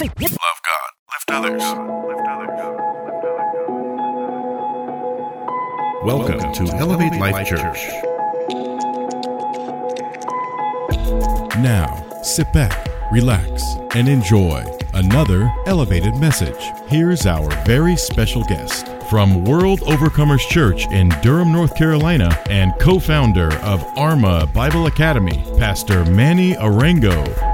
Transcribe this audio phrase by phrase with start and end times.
[0.00, 0.90] Love God.
[1.12, 1.62] Lift others.
[6.04, 7.86] Welcome to Elevate Life Church.
[11.62, 13.62] Now, sit back, relax,
[13.94, 16.72] and enjoy another elevated message.
[16.88, 22.98] Here's our very special guest from World Overcomers Church in Durham, North Carolina, and co
[22.98, 27.53] founder of Arma Bible Academy, Pastor Manny Arango.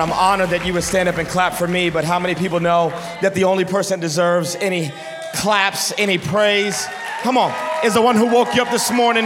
[0.00, 2.60] I'm honored that you would stand up and clap for me, but how many people
[2.60, 2.90] know
[3.20, 4.92] that the only person that deserves any
[5.34, 6.86] claps, any praise,
[7.22, 7.54] come on,
[7.84, 9.24] is the one who woke you up this morning?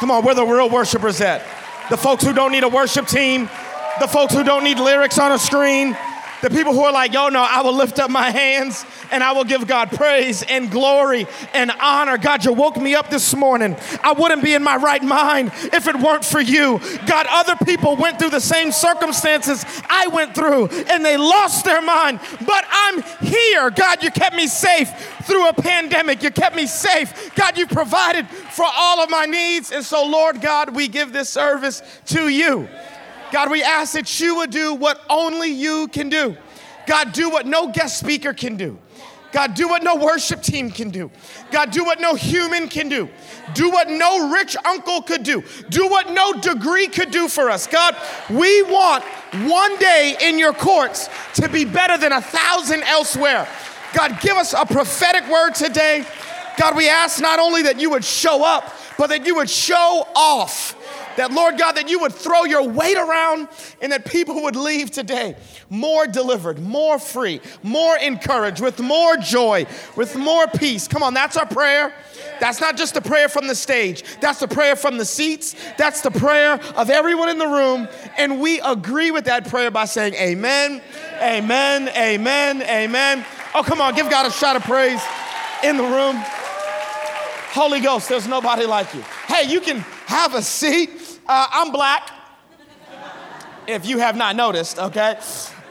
[0.00, 1.44] Come on, where the real worshipers at?
[1.90, 3.48] The folks who don't need a worship team,
[4.00, 5.96] the folks who don't need lyrics on a screen,
[6.42, 9.32] the people who are like, yo, no, I will lift up my hands and I
[9.32, 12.18] will give God praise and glory and honor.
[12.18, 13.76] God, you woke me up this morning.
[14.02, 16.80] I wouldn't be in my right mind if it weren't for you.
[17.06, 21.82] God, other people went through the same circumstances I went through and they lost their
[21.82, 23.70] mind, but I'm here.
[23.70, 24.90] God, you kept me safe
[25.24, 26.22] through a pandemic.
[26.22, 27.34] You kept me safe.
[27.34, 29.72] God, you provided for all of my needs.
[29.72, 32.68] And so, Lord God, we give this service to you.
[33.30, 36.36] God, we ask that you would do what only you can do.
[36.86, 38.78] God, do what no guest speaker can do.
[39.30, 41.10] God, do what no worship team can do.
[41.50, 43.08] God, do what no human can do.
[43.54, 45.44] Do what no rich uncle could do.
[45.68, 47.66] Do what no degree could do for us.
[47.66, 47.94] God,
[48.30, 49.04] we want
[49.44, 53.46] one day in your courts to be better than a thousand elsewhere.
[53.94, 56.06] God, give us a prophetic word today.
[56.58, 60.06] God, we ask not only that you would show up, but that you would show
[60.14, 60.74] off.
[61.18, 63.48] That, Lord God, that you would throw your weight around
[63.82, 65.34] and that people would leave today
[65.68, 70.86] more delivered, more free, more encouraged, with more joy, with more peace.
[70.86, 71.92] Come on, that's our prayer.
[72.38, 76.02] That's not just a prayer from the stage, that's the prayer from the seats, that's
[76.02, 77.88] the prayer of everyone in the room.
[78.16, 80.80] And we agree with that prayer by saying, Amen,
[81.20, 83.26] Amen, Amen, Amen.
[83.56, 85.02] Oh, come on, give God a shout of praise
[85.64, 86.14] in the room.
[87.50, 89.02] Holy Ghost, there's nobody like you.
[89.26, 90.90] Hey, you can have a seat.
[91.28, 92.10] Uh, I'm black.
[93.66, 95.18] If you have not noticed, okay?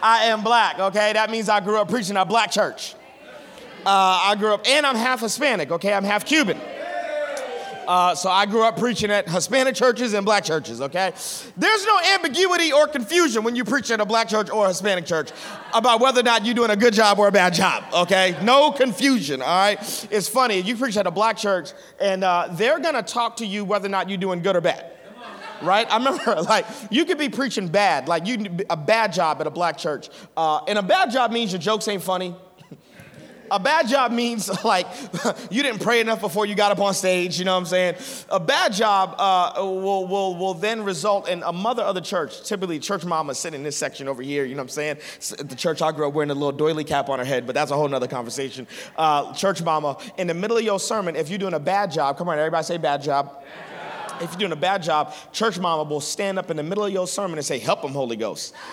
[0.03, 1.13] I am black, okay?
[1.13, 2.93] That means I grew up preaching a black church.
[3.83, 5.93] Uh, I grew up, and I'm half Hispanic, okay?
[5.93, 6.59] I'm half Cuban.
[7.87, 11.13] Uh, so I grew up preaching at Hispanic churches and black churches, okay?
[11.55, 15.07] There's no ambiguity or confusion when you preach at a black church or a Hispanic
[15.07, 15.31] church
[15.73, 18.37] about whether or not you're doing a good job or a bad job, okay?
[18.43, 20.07] No confusion, all right?
[20.11, 23.65] It's funny, you preach at a black church and uh, they're gonna talk to you
[23.65, 24.96] whether or not you're doing good or bad.
[25.61, 25.91] Right?
[25.91, 29.51] I remember, like, you could be preaching bad, like you a bad job at a
[29.51, 32.35] black church, uh, and a bad job means your jokes ain't funny,
[33.51, 34.85] a bad job means like
[35.49, 37.95] you didn't pray enough before you got up on stage, you know what I'm saying?
[38.29, 42.43] A bad job uh, will, will, will then result in a mother of the church,
[42.43, 44.97] typically church mama sitting in this section over here, you know what I'm saying?
[45.17, 47.55] S- The church I grew up wearing a little doily cap on her head, but
[47.55, 48.67] that's a whole nother conversation.
[48.97, 52.17] Uh, church mama, in the middle of your sermon, if you're doing a bad job,
[52.17, 53.43] come on, everybody say bad job.
[54.21, 56.91] If you're doing a bad job, church mama will stand up in the middle of
[56.91, 58.53] your sermon and say, Help them, Holy Ghost.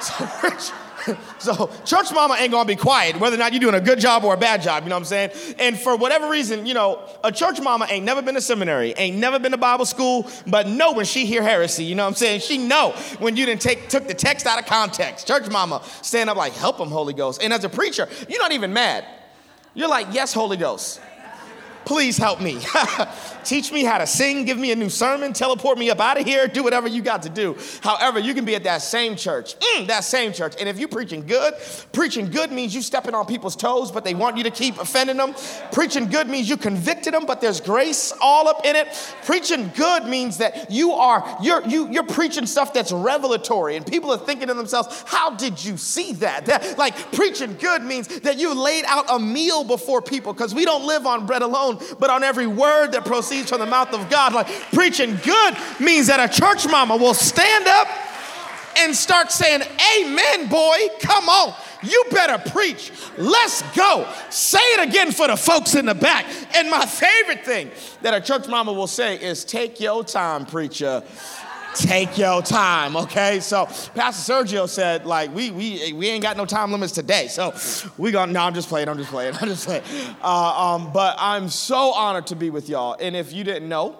[0.00, 0.28] So,
[1.38, 4.24] so church mama ain't gonna be quiet whether or not you're doing a good job
[4.24, 5.30] or a bad job, you know what I'm saying?
[5.58, 9.16] And for whatever reason, you know, a church mama ain't never been to seminary, ain't
[9.16, 12.14] never been to Bible school, but know when she hear heresy, you know what I'm
[12.14, 12.40] saying?
[12.40, 15.26] She know when you didn't take took the text out of context.
[15.26, 17.42] Church mama stand up like, help them, Holy Ghost.
[17.42, 19.04] And as a preacher, you're not even mad.
[19.74, 21.00] You're like, yes, Holy Ghost.
[21.84, 22.60] Please help me.
[23.44, 26.26] Teach me how to sing, give me a new sermon, teleport me up out of
[26.26, 27.56] here, do whatever you got to do.
[27.82, 30.54] However, you can be at that same church, mm, that same church.
[30.60, 31.54] And if you're preaching good,
[31.92, 35.16] preaching good means you stepping on people's toes, but they want you to keep offending
[35.16, 35.34] them.
[35.72, 38.88] Preaching good means you convicted them, but there's grace all up in it.
[39.24, 44.10] Preaching good means that you are, you're, you, you're preaching stuff that's revelatory, and people
[44.10, 46.46] are thinking to themselves, how did you see that?
[46.46, 50.66] that like preaching good means that you laid out a meal before people, because we
[50.66, 54.08] don't live on bread alone, but on every word that proceeds from the mouth of
[54.10, 54.32] God.
[54.32, 57.88] Like preaching good means that a church mama will stand up
[58.78, 59.62] and start saying,
[60.00, 61.54] Amen, boy, come on.
[61.82, 62.92] You better preach.
[63.16, 64.12] Let's go.
[64.30, 66.26] Say it again for the folks in the back.
[66.54, 67.70] And my favorite thing
[68.02, 71.02] that a church mama will say is, Take your time, preacher.
[71.74, 73.40] Take your time, okay?
[73.40, 77.28] So Pastor Sergio said, like, we we we ain't got no time limits today.
[77.28, 77.54] So
[77.98, 79.82] we gonna no, I'm just playing, I'm just playing, I'm just playing.
[80.22, 82.96] Uh, um, but I'm so honored to be with y'all.
[82.98, 83.96] And if you didn't know,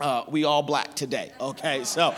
[0.00, 1.84] uh, we all black today, okay?
[1.84, 2.14] So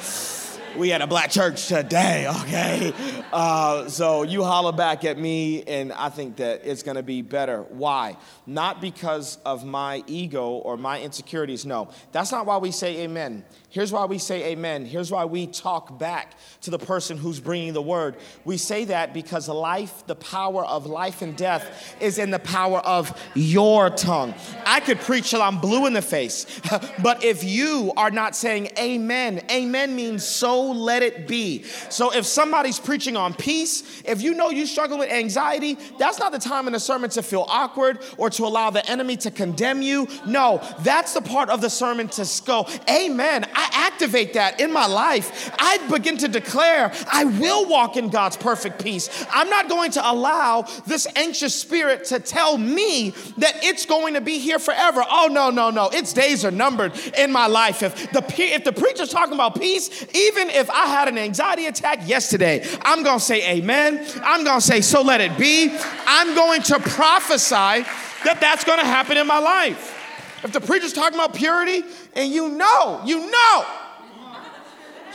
[0.76, 2.92] we had a black church today, okay?
[3.32, 7.62] Uh, so you holler back at me, and I think that it's gonna be better.
[7.62, 8.16] Why?
[8.46, 11.88] Not because of my ego or my insecurities, no.
[12.12, 13.44] That's not why we say amen.
[13.72, 14.84] Here's why we say amen.
[14.84, 18.16] Here's why we talk back to the person who's bringing the word.
[18.44, 22.80] We say that because life, the power of life and death, is in the power
[22.80, 24.34] of your tongue.
[24.66, 26.44] I could preach till I'm blue in the face,
[27.02, 31.62] but if you are not saying amen, amen means so let it be.
[31.62, 36.32] So if somebody's preaching on peace, if you know you struggle with anxiety, that's not
[36.32, 39.80] the time in the sermon to feel awkward or to allow the enemy to condemn
[39.80, 40.08] you.
[40.26, 43.46] No, that's the part of the sermon to go, amen.
[43.72, 45.54] Activate that in my life.
[45.58, 49.08] I begin to declare, I will walk in God's perfect peace.
[49.30, 54.20] I'm not going to allow this anxious spirit to tell me that it's going to
[54.20, 55.04] be here forever.
[55.08, 55.88] Oh, no, no, no.
[55.90, 57.82] Its days are numbered in my life.
[57.82, 62.08] If the, if the preacher's talking about peace, even if I had an anxiety attack
[62.08, 64.06] yesterday, I'm going to say amen.
[64.22, 65.70] I'm going to say, so let it be.
[66.06, 67.86] I'm going to prophesy
[68.24, 70.01] that that's going to happen in my life.
[70.42, 71.82] If the preacher's talking about purity
[72.14, 73.66] and you know, you know,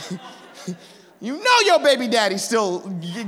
[1.22, 2.80] you know your baby daddy's still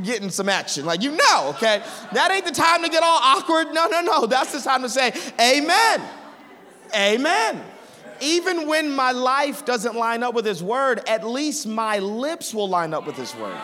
[0.03, 0.85] getting some action.
[0.85, 1.81] Like, you know, okay?
[2.13, 3.73] That ain't the time to get all awkward.
[3.73, 4.25] No, no, no.
[4.25, 6.01] That's the time to say, Amen.
[6.95, 7.63] Amen.
[8.21, 12.67] Even when my life doesn't line up with His word, at least my lips will
[12.67, 13.57] line up with His word.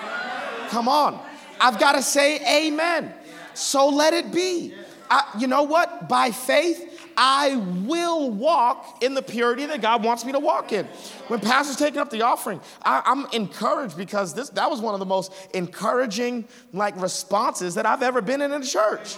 [0.69, 1.19] Come on.
[1.59, 3.13] I've got to say amen.
[3.53, 4.73] So let it be.
[5.09, 6.09] I, you know what?
[6.09, 10.85] By faith, I will walk in the purity that God wants me to walk in.
[11.27, 14.99] When Pastor's taking up the offering, I, I'm encouraged because this that was one of
[14.99, 19.17] the most encouraging like responses that I've ever been in in a church.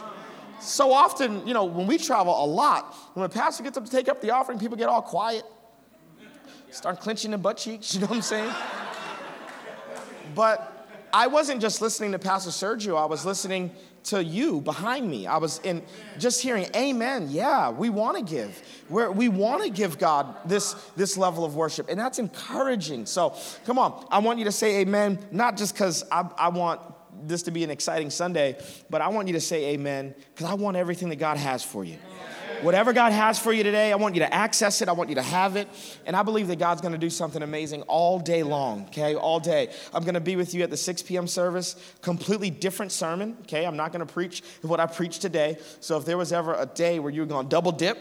[0.60, 3.92] So often, you know, when we travel a lot, when a pastor gets up to
[3.92, 5.44] take up the offering, people get all quiet,
[6.72, 7.94] start clenching their butt cheeks.
[7.98, 8.54] You know what I'm saying?
[10.36, 10.74] But
[11.14, 13.72] I wasn't just listening to Pastor Sergio, I was listening
[14.10, 15.28] to you behind me.
[15.28, 15.84] I was in
[16.18, 17.28] just hearing, Amen.
[17.30, 18.62] Yeah, we want to give.
[18.90, 23.06] We're, we want to give God this, this level of worship, and that's encouraging.
[23.06, 26.82] So come on, I want you to say Amen, not just because I, I want
[27.28, 28.58] this to be an exciting Sunday,
[28.90, 31.84] but I want you to say Amen because I want everything that God has for
[31.84, 31.98] you.
[32.62, 34.90] Whatever God has for you today, I want you to access it.
[34.90, 35.68] I want you to have it.
[36.06, 39.16] And I believe that God's going to do something amazing all day long, okay?
[39.16, 39.72] All day.
[39.94, 41.28] I'm going to be with you at the 6 p.m.
[41.28, 41.76] service.
[42.02, 43.66] Completely different sermon, okay?
[43.66, 45.58] I'm not going to preach what I preached today.
[45.80, 47.98] So if there was ever a day where you were going to double dip,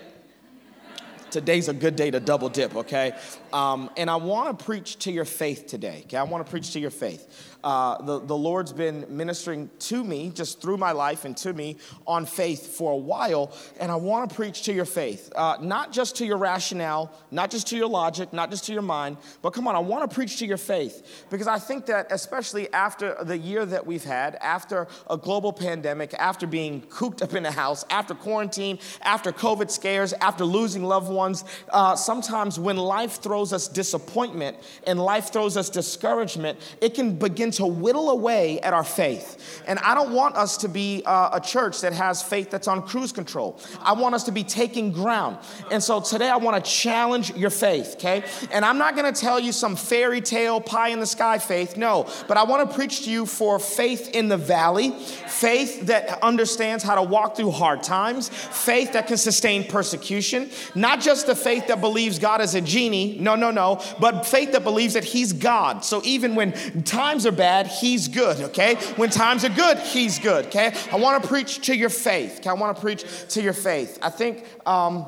[1.31, 3.13] today's a good day to double dip, okay?
[3.57, 6.19] Um, and I want to preach to your faith today, okay?
[6.19, 7.55] I want to preach to your faith.
[7.65, 11.79] Uh, the, the Lord's been ministering to me, just through my life and to me,
[12.07, 15.33] on faith for a while, and I want to preach to your faith.
[15.35, 18.83] Uh, not just to your rationale, not just to your logic, not just to your
[18.83, 21.25] mind, but come on, I want to preach to your faith.
[21.31, 26.13] Because I think that, especially after the year that we've had, after a global pandemic,
[26.19, 31.11] after being cooped up in a house, after quarantine, after COVID scares, after losing loved
[31.11, 34.57] ones, uh, sometimes when life throws us disappointment
[34.87, 39.63] and life throws us discouragement, it can begin to whittle away at our faith.
[39.67, 42.83] And I don't want us to be uh, a church that has faith that's on
[42.83, 43.61] cruise control.
[43.81, 45.39] I want us to be taking ground.
[45.71, 48.25] And so today I want to challenge your faith, okay?
[48.51, 51.77] And I'm not going to tell you some fairy tale pie in the sky faith,
[51.77, 56.23] no, but I want to preach to you for faith in the valley, faith that
[56.23, 61.35] understands how to walk through hard times, faith that can sustain persecution, not just the
[61.35, 65.05] faith that believes God is a genie, no, no, no, but faith that believes that
[65.05, 65.85] He's God.
[65.85, 66.53] So even when
[66.85, 68.77] times are bad, He's good, okay?
[68.95, 70.73] When times are good, He's good, okay?
[70.93, 72.51] I want to preach to your faith, okay?
[72.51, 73.99] I want to preach to your faith.
[74.01, 75.07] I think, um,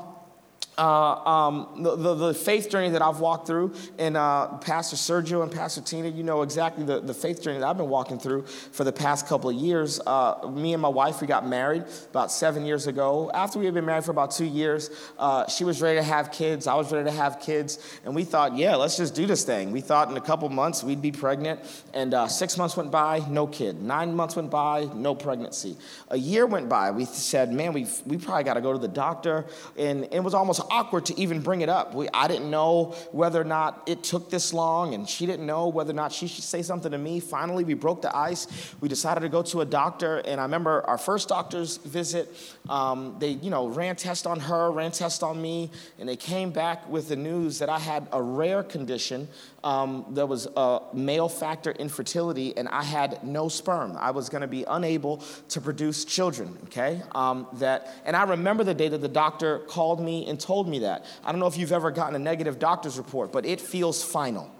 [0.78, 5.42] uh, um, the, the, the, faith journey that I've walked through, and uh, Pastor Sergio
[5.42, 8.42] and Pastor Tina, you know exactly the, the faith journey that I've been walking through
[8.46, 10.00] for the past couple of years.
[10.06, 13.28] Uh, me and my wife, we got married about seven years ago.
[13.34, 16.30] After we had been married for about two years, uh, she was ready to have
[16.30, 19.44] kids, I was ready to have kids, and we thought, yeah, let's just do this
[19.44, 19.72] thing.
[19.72, 21.60] We thought in a couple months we'd be pregnant,
[21.92, 23.82] and uh, six months went by, no kid.
[23.82, 25.76] Nine months went by, no pregnancy.
[26.08, 28.86] A year went by, we said, man, we we probably got to go to the
[28.86, 29.44] doctor,
[29.76, 31.94] and it was almost awkward to even bring it up.
[31.94, 35.68] We, I didn't know whether or not it took this long, and she didn't know
[35.68, 37.20] whether or not she should say something to me.
[37.20, 38.46] Finally, we broke the ice.
[38.80, 42.34] We decided to go to a doctor, and I remember our first doctor's visit.
[42.68, 46.50] Um, they, you know, ran tests on her, ran tests on me, and they came
[46.50, 49.28] back with the news that I had a rare condition.
[49.64, 53.96] Um, there was a male factor infertility, and I had no sperm.
[53.98, 56.56] I was going to be unable to produce children.
[56.64, 60.68] Okay, um, that, and I remember the day that the doctor called me and told
[60.68, 61.04] me that.
[61.24, 64.50] I don't know if you've ever gotten a negative doctor's report, but it feels final.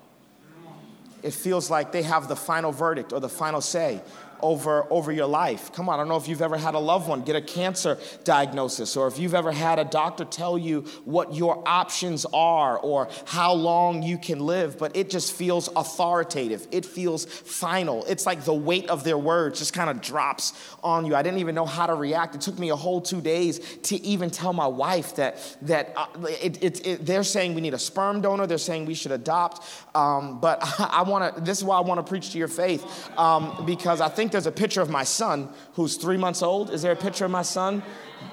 [1.22, 4.00] It feels like they have the final verdict or the final say
[4.42, 5.72] over, over your life.
[5.72, 7.98] Come on, I don't know if you've ever had a loved one get a cancer
[8.24, 13.08] diagnosis or if you've ever had a doctor tell you what your options are or
[13.26, 16.66] how long you can live, but it just feels authoritative.
[16.70, 18.04] It feels final.
[18.04, 20.52] It's like the weight of their words just kind of drops
[20.82, 21.14] on you.
[21.14, 22.34] I didn't even know how to react.
[22.34, 26.06] It took me a whole two days to even tell my wife that, that uh,
[26.42, 29.66] it, it, it, they're saying we need a sperm donor, they're saying we should adopt.
[29.94, 32.48] Um, but I, I want to, this is why I want to preach to your
[32.48, 32.84] faith
[33.18, 36.68] um, because I think there's a picture of my son who's three months old.
[36.68, 37.82] Is there a picture of my son?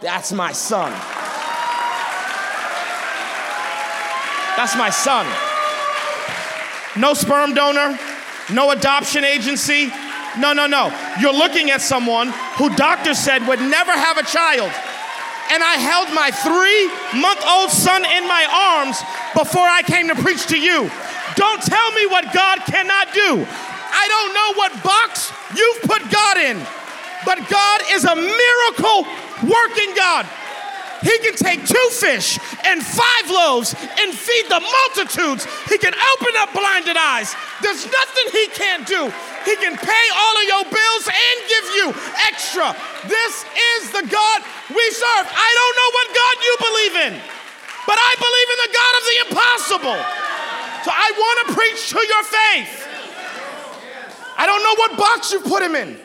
[0.02, 0.92] That's my son.
[4.58, 5.26] That's my son.
[7.00, 7.98] No sperm donor,
[8.52, 9.90] no adoption agency.
[10.38, 10.92] No, no, no.
[11.22, 14.72] You're looking at someone who doctors said would never have a child.
[15.50, 19.00] And I held my three month old son in my arms
[19.34, 20.92] before I came to preach to you.
[21.38, 23.48] Don't tell me what God cannot do.
[24.06, 26.62] I don't know what box you've put God in,
[27.26, 29.02] but God is a miracle
[29.50, 30.30] working God.
[31.02, 32.38] He can take two fish
[32.70, 35.50] and five loaves and feed the multitudes.
[35.66, 37.34] He can open up blinded eyes.
[37.66, 39.10] There's nothing he can't do.
[39.42, 41.88] He can pay all of your bills and give you
[42.30, 42.78] extra.
[43.10, 44.38] This is the God
[44.70, 45.26] we serve.
[45.34, 47.14] I don't know what God you believe in,
[47.90, 50.00] but I believe in the God of the impossible.
[50.86, 52.95] So I want to preach to your faith.
[54.38, 55.98] I don't know what box you put him in.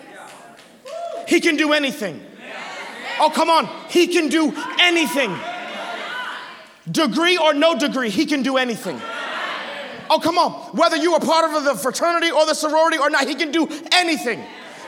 [1.27, 2.25] He can do anything.
[3.21, 3.69] Oh, come on.
[3.89, 5.37] He can do anything.
[6.91, 9.01] Degree or no degree, he can do anything.
[10.09, 10.53] Oh, come on.
[10.77, 13.69] Whether you are part of the fraternity or the sorority or not, he can do
[13.93, 14.43] anything.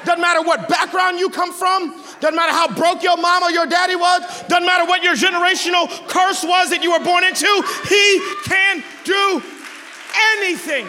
[0.05, 1.95] Doesn't matter what background you come from.
[2.19, 4.23] Doesn't matter how broke your mama or your daddy was.
[4.49, 7.47] Doesn't matter what your generational curse was that you were born into.
[7.87, 9.43] He can do
[10.39, 10.89] anything.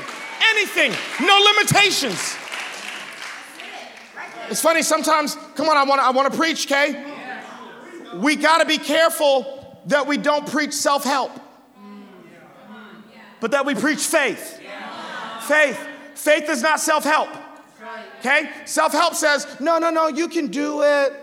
[0.55, 0.93] Anything.
[1.22, 2.38] No limitations.
[4.50, 7.12] It's funny sometimes, come on, I want to I want to preach, okay?
[8.15, 11.31] We got to be careful that we don't preach self-help.
[13.39, 14.62] But that we preach faith.
[15.41, 15.88] Faith.
[16.15, 17.29] Faith is not self-help.
[18.19, 18.50] Okay?
[18.65, 21.13] Self-help says, "No, no, no, you can do it.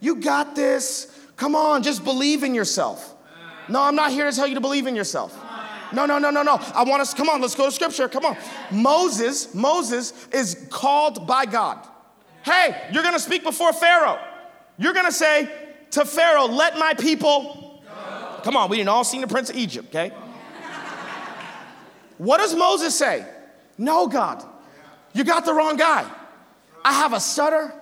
[0.00, 1.06] You got this.
[1.36, 3.14] Come on, just believe in yourself."
[3.68, 5.34] No, I'm not here to tell you to believe in yourself.
[5.92, 6.60] No, no, no, no, no.
[6.74, 8.08] I want us, come on, let's go to scripture.
[8.08, 8.36] Come on.
[8.70, 11.78] Moses, Moses is called by God.
[12.44, 14.18] Hey, you're gonna speak before Pharaoh.
[14.78, 15.50] You're gonna say
[15.92, 17.82] to Pharaoh, let my people.
[17.84, 18.40] go.
[18.42, 20.12] Come on, we didn't all seen the Prince of Egypt, okay?
[22.18, 23.26] What does Moses say?
[23.78, 24.44] No, God,
[25.14, 26.08] you got the wrong guy.
[26.84, 27.72] I have a stutter.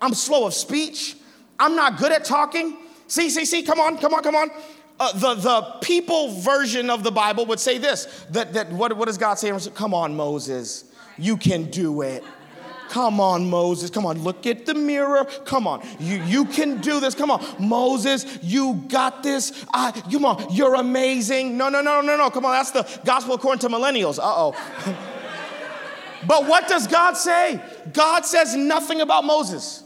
[0.00, 1.16] I'm slow of speech.
[1.58, 2.78] I'm not good at talking.
[3.06, 4.50] See, see, see, come on, come on, come on.
[4.98, 9.06] Uh, the, the people version of the Bible would say this that, that what, what
[9.06, 9.52] does God say?
[9.74, 10.84] Come on, Moses,
[11.18, 12.24] you can do it.
[12.92, 13.88] Come on, Moses.
[13.88, 15.24] Come on, look at the mirror.
[15.46, 17.14] Come on, you, you can do this.
[17.14, 19.64] Come on, Moses, you got this.
[19.72, 21.56] I, come on, you're amazing.
[21.56, 22.28] No, no, no, no, no.
[22.28, 24.18] Come on, that's the gospel according to millennials.
[24.18, 24.54] Uh oh.
[26.26, 27.62] but what does God say?
[27.94, 29.84] God says nothing about Moses.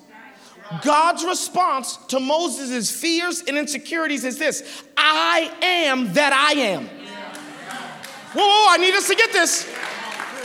[0.83, 6.87] God's response to Moses' fears and insecurities is this I am that I am.
[8.35, 9.65] Whoa, whoa, I need us to get this.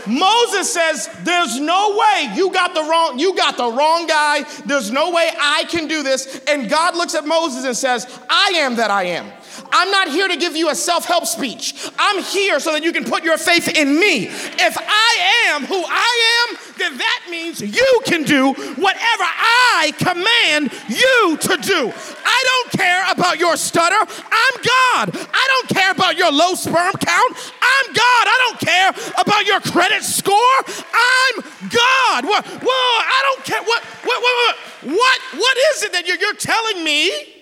[0.07, 4.43] Moses says, There's no way you got the wrong, you got the wrong guy.
[4.65, 6.41] There's no way I can do this.
[6.47, 9.31] And God looks at Moses and says, I am that I am.
[9.71, 11.89] I'm not here to give you a self help speech.
[11.97, 14.27] I'm here so that you can put your faith in me.
[14.27, 20.71] If I am who I am, then that means you can do whatever I command
[20.87, 21.93] you to do.
[22.25, 23.99] I don't care about your stutter.
[23.99, 25.27] I'm God.
[25.33, 27.31] I don't care about your low sperm count.
[27.61, 28.25] I'm God.
[28.27, 28.89] I don't care
[29.19, 30.57] about your credit score.
[30.67, 32.25] I'm God.
[32.25, 32.45] What?
[32.45, 33.61] Whoa, I don't care.
[33.63, 33.83] What?
[33.83, 34.21] What?
[34.21, 34.55] What?
[34.83, 34.97] What?
[34.97, 37.40] What, what is it that you're, you're telling me?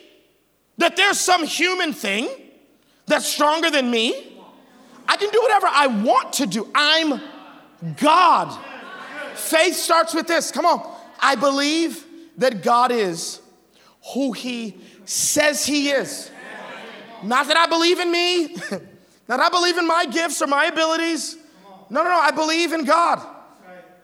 [0.79, 2.29] That there's some human thing
[3.05, 4.37] that's stronger than me.
[5.07, 6.69] I can do whatever I want to do.
[6.73, 7.21] I'm
[7.97, 8.57] God.
[9.35, 10.51] Faith starts with this.
[10.51, 10.89] Come on.
[11.19, 12.05] I believe
[12.37, 13.41] that God is
[14.13, 16.31] who He says He is.
[17.23, 18.81] Not that I believe in me, not
[19.27, 21.35] that I believe in my gifts or my abilities.
[21.89, 23.19] No, no, no, I believe in God.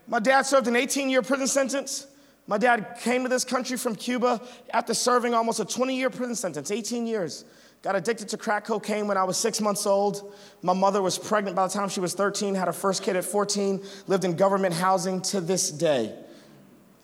[0.07, 2.07] My dad served an 18 year prison sentence.
[2.47, 6.35] My dad came to this country from Cuba after serving almost a 20 year prison
[6.35, 7.45] sentence, 18 years.
[7.81, 10.33] Got addicted to crack cocaine when I was six months old.
[10.61, 13.23] My mother was pregnant by the time she was 13, had her first kid at
[13.23, 16.15] 14, lived in government housing to this day.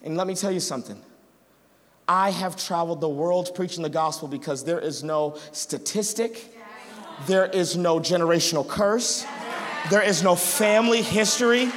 [0.03, 0.99] And let me tell you something.
[2.07, 6.51] I have traveled the world preaching the gospel because there is no statistic,
[7.27, 9.25] there is no generational curse,
[9.91, 11.71] there is no family history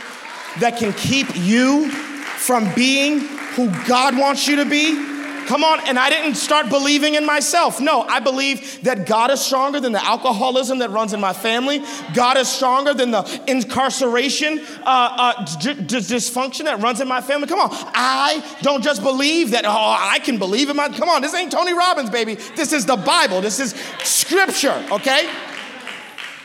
[0.60, 5.14] that can keep you from being who God wants you to be.
[5.46, 7.78] Come on, and I didn't start believing in myself.
[7.78, 11.84] No, I believe that God is stronger than the alcoholism that runs in my family.
[12.14, 17.20] God is stronger than the incarceration uh, uh, d- d- dysfunction that runs in my
[17.20, 17.46] family.
[17.46, 21.20] Come on, I don't just believe that, oh, I can believe in my, come on,
[21.20, 22.36] this ain't Tony Robbins, baby.
[22.56, 25.28] This is the Bible, this is scripture, okay?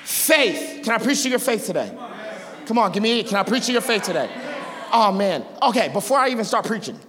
[0.04, 0.84] Faith.
[0.84, 1.90] Can I preach to your faith today?
[2.66, 4.30] Come on, give me, can I preach to your faith today?
[4.92, 5.46] Oh, man.
[5.62, 7.00] Okay, before I even start preaching,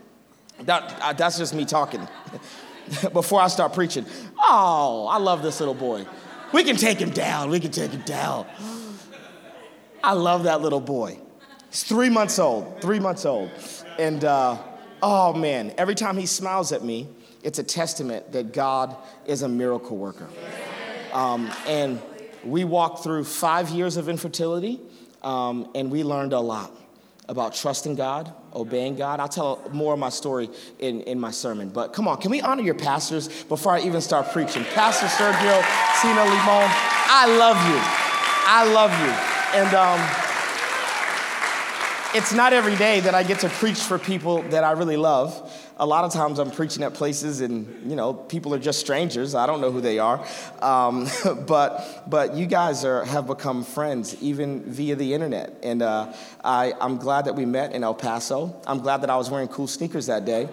[0.63, 2.07] that, uh, that's just me talking.
[3.13, 4.05] Before I start preaching,
[4.43, 6.05] oh, I love this little boy.
[6.53, 7.49] We can take him down.
[7.51, 8.47] We can take him down.
[10.03, 11.21] I love that little boy.
[11.69, 13.51] He's three months old, three months old.
[13.99, 14.59] And uh,
[15.03, 17.07] oh man, every time he smiles at me,
[17.45, 20.29] it's a testament that God is a miracle worker.
[21.13, 22.03] Um, and
[22.45, 24.81] we walked through five years of infertility,
[25.23, 26.75] um, and we learned a lot
[27.31, 29.21] about trusting God, obeying God.
[29.21, 31.69] I'll tell more of my story in, in my sermon.
[31.69, 34.65] But come on, can we honor your pastors before I even start preaching?
[34.75, 35.63] Pastor Sergio,
[36.03, 36.69] Tina Limon,
[37.07, 37.79] I love you.
[38.47, 39.61] I love you.
[39.61, 40.30] And um,
[42.13, 45.53] it's not every day that I get to preach for people that I really love.
[45.77, 49.35] A lot of times I'm preaching at places and, you know, people are just strangers.
[49.35, 50.25] I don't know who they are.
[50.61, 51.09] Um,
[51.47, 55.57] but, but you guys are, have become friends, even via the internet.
[55.63, 56.13] And uh,
[56.43, 58.61] I, I'm glad that we met in El Paso.
[58.67, 60.49] I'm glad that I was wearing cool sneakers that day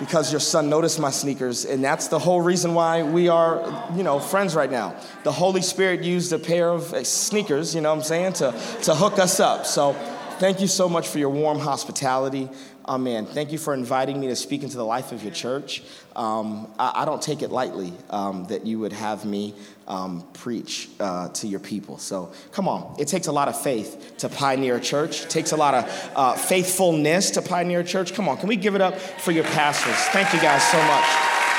[0.00, 4.02] because your son noticed my sneakers and that's the whole reason why we are you
[4.02, 7.88] know friends right now the holy spirit used a pair of uh, sneakers you know
[7.88, 9.96] what i'm saying to, to hook us up so
[10.38, 12.48] thank you so much for your warm hospitality
[12.88, 13.26] Amen.
[13.26, 15.82] Thank you for inviting me to speak into the life of your church.
[16.14, 19.54] Um, I, I, don't take it lightly um, that you would have me
[19.88, 21.98] um, preach uh, to your people.
[21.98, 22.94] So come on.
[23.00, 25.24] It takes a lot of faith to pioneer a church.
[25.24, 28.14] It takes a lot of uh, faithfulness to pioneer a church.
[28.14, 28.36] Come on.
[28.36, 29.96] Can we give it up for your pastors?
[30.12, 31.04] Thank you guys so much.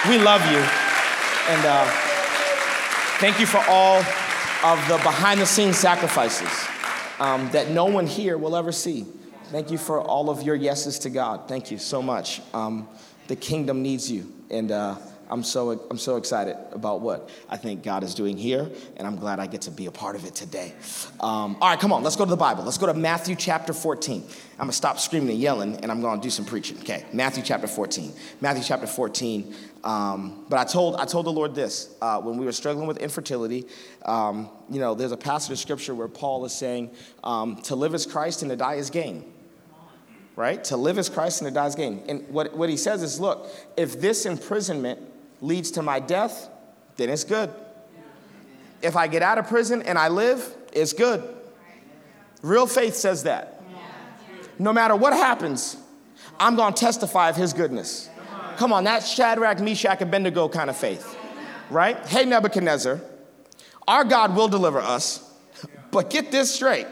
[0.08, 0.60] We love you.
[1.54, 1.86] And uh,
[3.20, 3.98] thank you for all
[4.64, 6.50] of the behind the scenes sacrifices
[7.20, 9.06] um, that no one here will ever see.
[9.46, 11.48] Thank you for all of your yeses to God.
[11.48, 12.42] Thank you so much.
[12.54, 12.88] Um,
[13.28, 14.96] the kingdom needs you, and uh,
[15.30, 19.18] I'm so I'm so excited about what I think God is doing here, and I'm
[19.18, 20.74] glad I get to be a part of it today.
[21.20, 22.64] Um, all right, come on, let's go to the Bible.
[22.64, 24.24] Let's go to Matthew chapter 14.
[24.24, 26.78] I'm gonna stop screaming and yelling, and I'm gonna do some preaching.
[26.80, 28.14] Okay, Matthew chapter 14.
[28.42, 29.54] Matthew chapter 14.
[29.84, 32.98] Um, but I told I told the Lord this uh, when we were struggling with
[32.98, 33.66] infertility.
[34.06, 36.92] Um, you know, there's a passage of scripture where Paul is saying,
[37.24, 39.34] um, "To live is Christ, and to die is gain."
[40.38, 40.64] right?
[40.66, 42.04] To live as Christ and to die as gain.
[42.08, 45.02] And what, what he says is look, if this imprisonment
[45.42, 46.48] leads to my death,
[46.96, 47.52] then it's good.
[48.82, 51.24] If I get out of prison and I live, it's good.
[52.44, 53.62] Real faith says that.
[54.60, 55.76] No matter what happens,
[56.40, 58.10] I'm going to testify of his goodness.
[58.58, 61.16] Come on, that's Shadrach, Meshach, Abednego kind of faith,
[61.70, 62.04] right?
[62.08, 63.00] Hey, Nebuchadnezzar,
[63.88, 65.32] our God will deliver us,
[65.92, 66.88] but get this straight.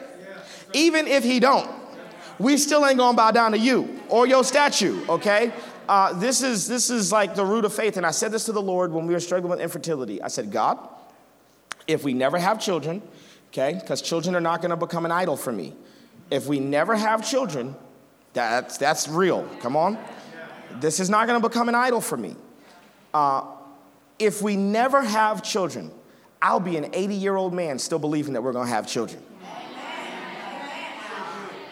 [0.74, 1.70] Even if he don't,
[2.38, 5.52] we still ain't gonna bow down to you or your statue, okay?
[5.90, 7.98] Uh, this, is, this is like the root of faith.
[7.98, 10.22] And I said this to the Lord when we were struggling with infertility.
[10.22, 10.78] I said, God,
[11.88, 13.02] if we never have children,
[13.50, 15.74] okay, because children are not gonna become an idol for me.
[16.30, 17.76] If we never have children,
[18.34, 19.48] that's, that's real.
[19.62, 19.98] Come on.
[20.82, 22.36] This is not gonna become an idol for me.
[23.14, 23.46] Uh,
[24.20, 25.92] if we never have children,
[26.42, 29.22] I'll be an 80 year old man still believing that we're gonna have children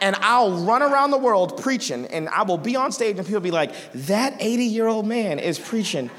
[0.04, 3.40] and I'll run around the world preaching, and I will be on stage, and people
[3.40, 6.12] will be like, That 80 year old man is preaching,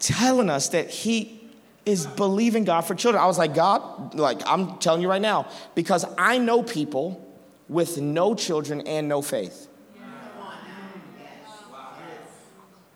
[0.00, 1.48] telling us that he
[1.86, 3.22] is believing God for children.
[3.22, 7.24] I was like, God, like, I'm telling you right now, because I know people
[7.68, 9.68] with no children and no faith.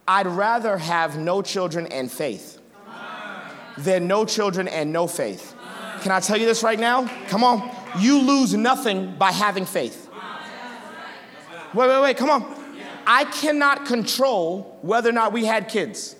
[0.08, 2.60] I'd rather have no children and faith
[3.78, 5.54] than no children and no faith.
[6.02, 7.06] Can I tell you this right now?
[7.28, 7.70] Come on.
[7.98, 10.08] You lose nothing by having faith.
[11.74, 12.54] Wait, wait, wait, come on.
[13.06, 16.16] I cannot control whether or not we had kids.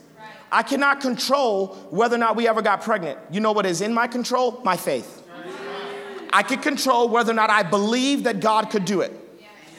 [0.50, 3.18] I cannot control whether or not we ever got pregnant.
[3.30, 4.60] You know what is in my control?
[4.64, 5.22] My faith.
[6.32, 9.12] I can control whether or not I believe that God could do it.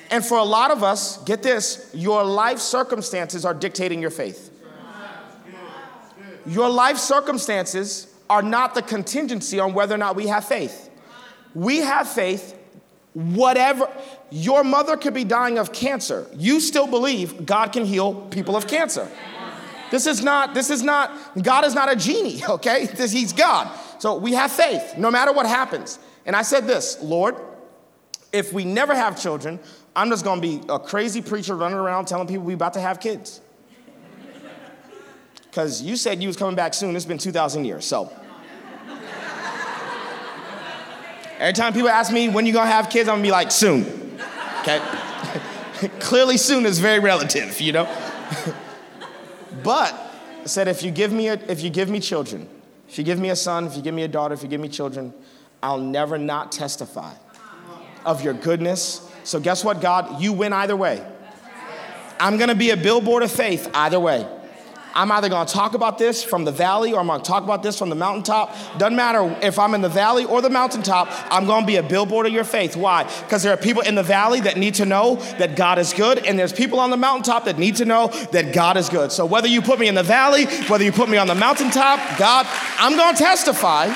[0.10, 4.54] And for a lot of us, get this, your life circumstances are dictating your faith.
[6.46, 10.90] Your life circumstances are not the contingency on whether or not we have faith.
[11.54, 12.58] We have faith,
[13.14, 13.90] whatever.
[14.32, 16.26] Your mother could be dying of cancer.
[16.34, 19.10] You still believe God can heal people of cancer.
[19.92, 22.86] This is not, this is not, God is not a genie, okay?
[22.86, 23.70] This, he's God.
[24.00, 26.00] So we have faith no matter what happens.
[26.26, 27.36] And I said this, Lord,
[28.34, 29.60] if we never have children,
[29.98, 33.00] I'm just gonna be a crazy preacher running around telling people we about to have
[33.00, 33.42] kids.
[35.42, 36.96] Because you said you was coming back soon.
[36.96, 38.14] It's been 2,000 years, so.
[41.40, 44.20] Every time people ask me when you gonna have kids, I'm gonna be like, soon.
[44.62, 44.80] Okay?
[46.00, 47.86] Clearly, soon is very relative, you know?
[49.64, 49.94] but
[50.44, 52.48] I said, if you give me a, if you give me children,
[52.88, 54.62] if you give me a son, if you give me a daughter, if you give
[54.62, 55.12] me children,
[55.64, 57.14] I'll never not testify
[58.06, 59.07] of your goodness.
[59.28, 60.22] So guess what, God?
[60.22, 61.06] You win either way.
[62.18, 64.26] I'm gonna be a billboard of faith either way.
[64.96, 67.78] I'm either gonna talk about this from the valley or I'm gonna talk about this
[67.78, 68.56] from the mountaintop.
[68.78, 72.26] Doesn't matter if I'm in the valley or the mountaintop, I'm gonna be a billboard
[72.26, 72.78] of your faith.
[72.78, 73.04] Why?
[73.04, 76.26] Because there are people in the valley that need to know that God is good,
[76.26, 79.12] and there's people on the mountaintop that need to know that God is good.
[79.12, 82.18] So whether you put me in the valley, whether you put me on the mountaintop,
[82.18, 82.48] God,
[82.80, 83.94] I'm gonna testify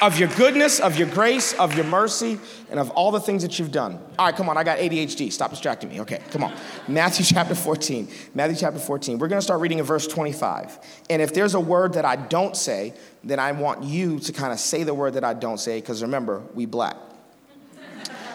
[0.00, 2.38] of your goodness, of your grace, of your mercy,
[2.70, 3.98] and of all the things that you've done.
[4.18, 5.32] All right, come on, I got ADHD.
[5.32, 6.00] Stop distracting me.
[6.02, 6.54] Okay, come on.
[6.86, 8.08] Matthew chapter 14.
[8.34, 9.18] Matthew chapter 14.
[9.18, 10.78] We're going to start reading in verse 25.
[11.10, 14.52] And if there's a word that I don't say, then I want you to kind
[14.52, 16.96] of say the word that I don't say, because remember, we black.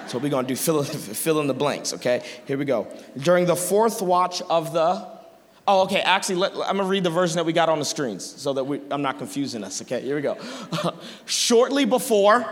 [0.08, 2.24] So we're going to do fill, fill in the blanks, okay?
[2.46, 2.88] Here we go.
[3.18, 5.13] During the fourth watch of the
[5.68, 6.02] Oh, okay.
[6.02, 8.64] Actually, let, I'm gonna read the version that we got on the screens so that
[8.64, 9.82] we, I'm not confusing us.
[9.82, 10.38] Okay, here we go.
[11.26, 12.46] Shortly before,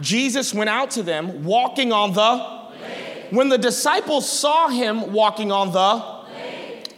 [0.00, 2.56] Jesus went out to them walking on the.
[3.30, 6.16] When the disciples saw him walking on the,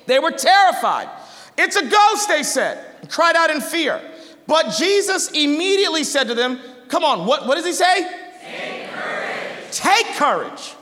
[0.07, 1.09] they were terrified.
[1.57, 4.01] It's a ghost, they said, and cried out in fear.
[4.46, 8.11] But Jesus immediately said to them, Come on, what, what does he say?
[8.42, 9.70] Take courage.
[9.70, 10.74] Take courage.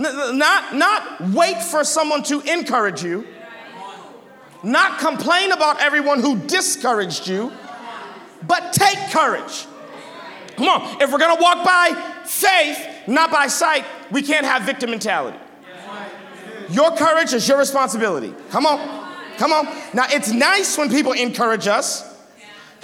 [0.00, 3.26] Not, not wait for someone to encourage you,
[4.62, 7.52] not complain about everyone who discouraged you,
[8.46, 9.66] but take courage.
[10.56, 11.92] Come on, if we're gonna walk by
[12.24, 15.38] faith, not by sight, we can't have victim mentality.
[16.70, 18.34] Your courage is your responsibility.
[18.50, 18.78] Come on,
[19.36, 19.66] come on.
[19.92, 22.06] Now, it's nice when people encourage us.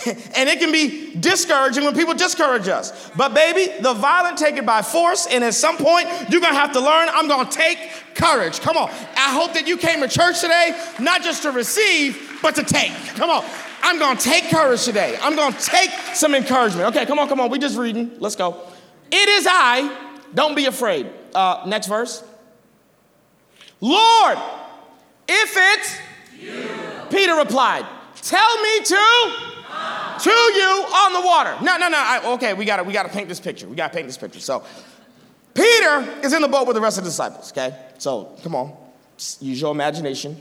[0.37, 3.11] And it can be discouraging when people discourage us.
[3.16, 6.72] But baby, the violent take it by force, and at some point, you're gonna have
[6.72, 7.78] to learn, I'm gonna take
[8.14, 8.61] courage.
[8.61, 8.90] Come on.
[8.90, 12.92] I hope that you came to church today, not just to receive, but to take.
[13.16, 13.44] Come on.
[13.82, 15.16] I'm gonna take courage today.
[15.20, 16.94] I'm gonna take some encouragement.
[16.94, 17.50] Okay, come on, come on.
[17.50, 18.12] We just reading.
[18.18, 18.61] Let's go.
[19.11, 20.12] It is I.
[20.35, 21.09] Don't be afraid.
[21.35, 22.24] Uh, next verse.
[23.80, 24.38] Lord,
[25.28, 25.98] if it's
[26.40, 26.68] you.
[27.11, 29.55] Peter replied, Tell me to
[30.22, 31.57] to you on the water.
[31.62, 31.98] No, no, no.
[31.98, 33.68] I, okay, we got to we got to paint this picture.
[33.68, 34.40] We got to paint this picture.
[34.40, 34.64] So,
[35.55, 37.52] Peter is in the boat with the rest of the disciples.
[37.52, 38.76] Okay, so come on,
[39.16, 40.40] Just use your imagination.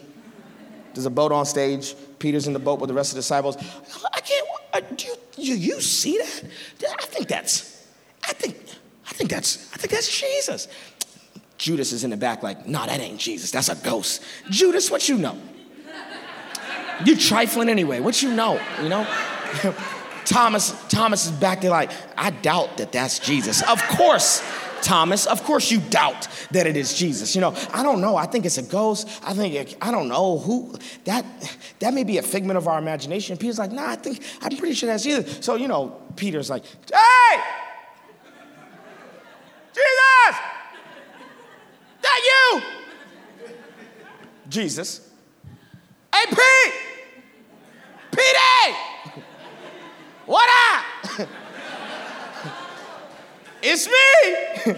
[0.93, 1.95] There's a boat on stage.
[2.19, 3.57] Peter's in the boat with the rest of the disciples.
[4.13, 4.97] I can't.
[4.97, 6.43] Do you, do you see that?
[6.99, 7.87] I think that's.
[8.23, 8.57] I think.
[9.07, 9.73] I think that's.
[9.73, 10.67] I think that's Jesus.
[11.57, 13.51] Judas is in the back, like, no, that ain't Jesus.
[13.51, 14.21] That's a ghost.
[14.49, 15.37] Judas, what you know?
[17.05, 17.99] You trifling anyway.
[17.99, 18.59] What you know?
[18.81, 19.07] You know?
[20.25, 23.61] Thomas, Thomas is back there like, I doubt that that's Jesus.
[23.61, 24.41] Of course,
[24.81, 27.35] Thomas, of course you doubt that it is Jesus.
[27.35, 28.15] You know, I don't know.
[28.15, 29.07] I think it's a ghost.
[29.23, 31.25] I think it, I don't know who that
[31.79, 33.37] that may be a figment of our imagination.
[33.37, 35.43] Peter's like, nah, I think I'm pretty sure that's Jesus.
[35.45, 37.41] So you know, Peter's like, hey,
[39.73, 40.39] Jesus,
[42.01, 42.61] that you?
[44.49, 45.09] Jesus.
[46.13, 46.73] Hey, Pete,
[48.11, 48.35] Pete,
[50.25, 51.27] what up?
[53.61, 54.73] it's me.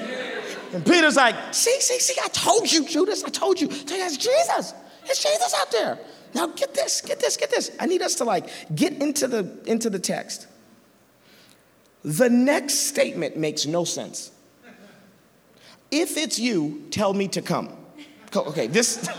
[0.73, 3.67] and Peter's like, see, see, see, I told you, Judas, I told you.
[3.69, 4.73] It's Jesus.
[5.05, 5.99] It's Jesus out there.
[6.33, 7.71] Now get this, get this, get this.
[7.79, 10.47] I need us to like get into the into the text.
[12.03, 14.31] The next statement makes no sense.
[15.89, 17.75] If it's you, tell me to come.
[18.35, 19.09] Okay, this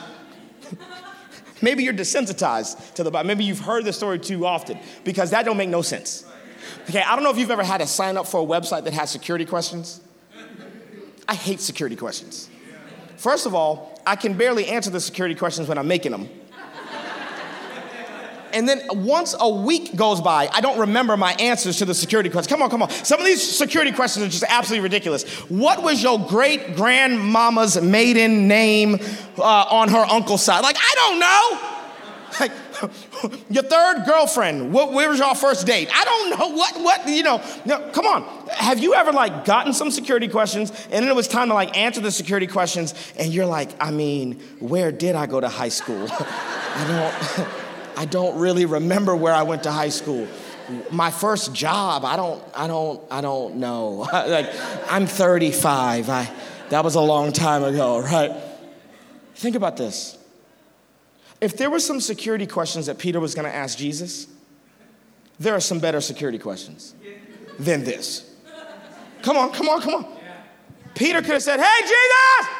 [1.63, 3.27] maybe you're desensitized to the Bible.
[3.27, 6.25] Maybe you've heard the story too often because that don't make no sense.
[6.89, 8.93] Okay, I don't know if you've ever had to sign up for a website that
[8.93, 10.01] has security questions.
[11.29, 12.49] I hate security questions.
[13.17, 16.29] First of all, I can barely answer the security questions when I'm making them.
[18.53, 22.31] And then once a week goes by, I don't remember my answers to the security
[22.31, 22.53] questions.
[22.53, 22.91] Come on, come on.
[22.91, 25.25] Some of these security questions are just absolutely ridiculous.
[25.49, 28.97] What was your great grandmama's maiden name
[29.39, 30.63] uh, on her uncle's side?
[30.63, 31.75] Like, I don't know.
[32.41, 32.53] Like,
[33.51, 35.89] your third girlfriend, what, where was your first date?
[35.93, 38.23] I don't know what, what, you know, no, come on.
[38.49, 41.77] Have you ever like gotten some security questions and then it was time to like
[41.77, 45.69] answer the security questions and you're like, I mean, where did I go to high
[45.69, 46.07] school?
[46.11, 47.49] I don't,
[47.99, 50.29] I don't really remember where I went to high school.
[50.93, 53.91] My first job, I don't, I don't, I don't know.
[54.13, 54.49] like,
[54.89, 56.09] I'm 35.
[56.09, 56.31] I,
[56.69, 58.31] that was a long time ago, right?
[59.35, 60.17] Think about this.
[61.41, 64.29] If there were some security questions that Peter was going to ask Jesus,
[65.41, 66.95] there are some better security questions
[67.59, 68.33] than this.
[69.23, 70.17] Come on, come on, come on.
[70.95, 72.55] Peter could have said, Hey, Jesus!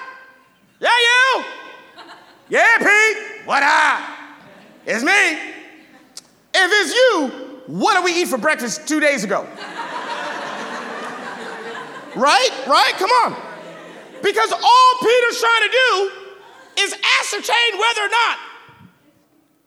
[0.81, 1.45] Yeah, you!
[2.49, 3.47] Yeah, Pete!
[3.47, 4.18] What up?
[4.89, 5.39] It's me.
[6.55, 7.29] If it's you,
[7.67, 9.47] what did we eat for breakfast two days ago?
[12.17, 12.51] right?
[12.67, 12.93] Right?
[12.97, 13.37] Come on.
[14.23, 16.11] Because all Peter's trying to do
[16.81, 18.39] is ascertain whether or not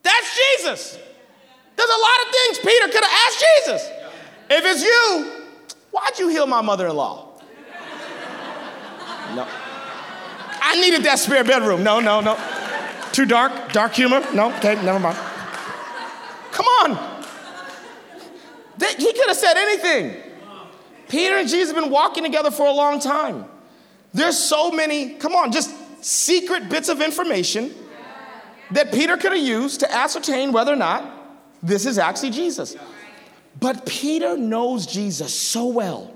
[0.02, 0.98] that's Jesus.
[1.76, 3.90] There's a lot of things Peter could have asked Jesus.
[4.50, 5.32] If it's you,
[5.92, 7.28] why'd you heal my mother in law?
[9.36, 9.48] No.
[10.64, 11.84] I needed that spare bedroom.
[11.84, 12.36] No, no, no.
[13.12, 13.71] Too dark?
[13.71, 14.26] Dark humor?
[14.34, 14.54] No?
[14.58, 15.17] Okay, never mind.
[16.52, 17.24] Come on.
[18.97, 20.15] He could have said anything.
[21.08, 23.45] Peter and Jesus have been walking together for a long time.
[24.13, 27.74] There's so many, come on, just secret bits of information
[28.71, 31.04] that Peter could have used to ascertain whether or not
[31.62, 32.76] this is actually Jesus.
[33.60, 36.13] But Peter knows Jesus so well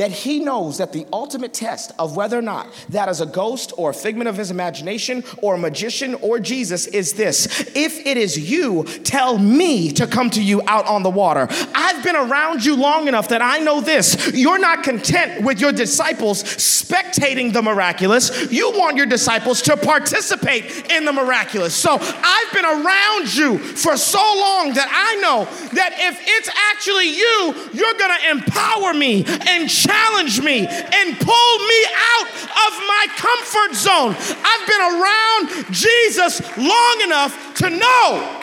[0.00, 3.70] that he knows that the ultimate test of whether or not that is a ghost
[3.76, 8.16] or a figment of his imagination or a magician or Jesus is this if it
[8.16, 11.46] is you, tell me to come to you out on the water.
[11.74, 14.32] I've been around you long enough that I know this.
[14.32, 20.90] You're not content with your disciples spectating the miraculous, you want your disciples to participate
[20.90, 21.74] in the miraculous.
[21.74, 27.10] So I've been around you for so long that I know that if it's actually
[27.10, 31.80] you, you're gonna empower me and challenge me and pull me
[32.12, 34.14] out of my comfort zone.
[34.44, 38.36] I've been around Jesus long enough to know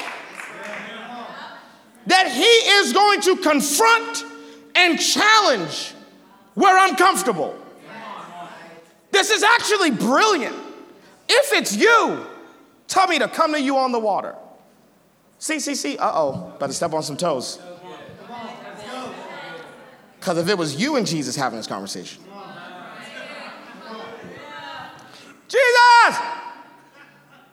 [2.08, 4.26] that He is going to confront
[4.76, 5.94] and challenge
[6.56, 7.58] where I'm comfortable.
[9.12, 10.56] This is actually brilliant.
[11.30, 12.26] If it's you,
[12.88, 14.36] tell me to come to you on the water.
[15.40, 17.60] See, see, see, uh oh, about to step on some toes.
[20.28, 22.22] Because if it was you and Jesus having this conversation,
[25.48, 26.18] Jesus,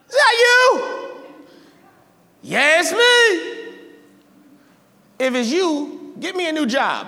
[0.09, 0.81] is that you?
[2.41, 2.97] Yeah, me.
[5.17, 7.07] If it's you, get me a new job.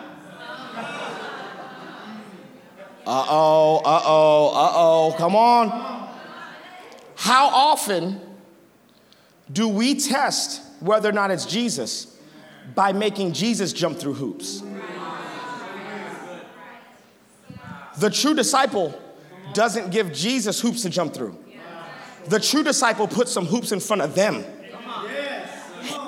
[3.05, 6.09] Uh oh, uh oh, uh oh, come on.
[7.17, 8.21] How often
[9.51, 12.17] do we test whether or not it's Jesus
[12.73, 14.63] by making Jesus jump through hoops?
[17.99, 18.99] The true disciple
[19.53, 21.37] doesn't give Jesus hoops to jump through.
[22.27, 24.43] The true disciple puts some hoops in front of them.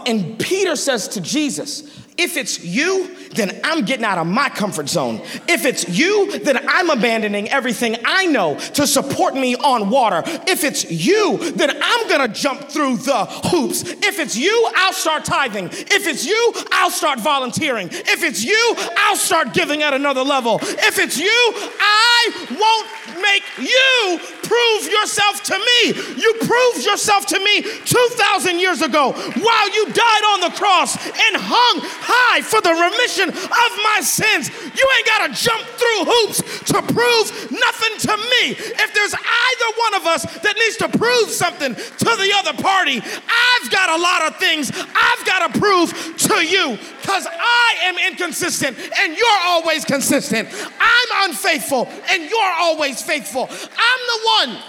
[0.06, 4.90] And Peter says to Jesus, if it's you, then I'm getting out of my comfort
[4.90, 5.22] zone.
[5.48, 10.24] If it's you, then I'm abandoning everything I know to support me on water.
[10.26, 13.84] If it's you, then I'm gonna jump through the hoops.
[13.84, 15.70] If it's you, I'll start tithing.
[15.72, 17.88] If it's you, I'll start volunteering.
[17.90, 20.60] If it's you, I'll start giving at another level.
[20.62, 25.94] If it's you, I won't make you prove yourself to me.
[26.18, 31.36] You proved yourself to me 2,000 years ago while you died on the cross and
[31.38, 34.50] hung high for the remission of my sins.
[34.50, 36.42] You ain't got to jump through hoops
[36.74, 38.58] to prove nothing to me.
[38.58, 42.98] If there's either one of us that needs to prove something to the other party,
[43.00, 47.96] I've got a lot of things I've got to prove to you because I am
[48.12, 50.50] inconsistent and you're always consistent.
[50.80, 53.44] I'm unfaithful and you're always faithful.
[53.44, 54.64] I'm the one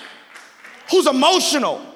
[0.91, 1.87] who's emotional.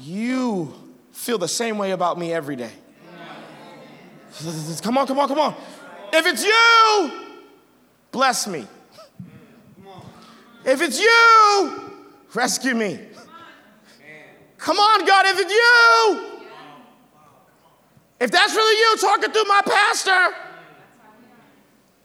[0.00, 0.72] You
[1.12, 2.72] feel the same way about me every day.
[4.82, 5.54] Come on, come on, come on.
[6.12, 7.12] If it's you,
[8.12, 8.66] bless me.
[10.64, 11.92] If it's you,
[12.34, 13.00] rescue me.
[14.58, 16.40] Come on, God, if it's you.
[18.20, 20.34] If that's really you talking through my pastor,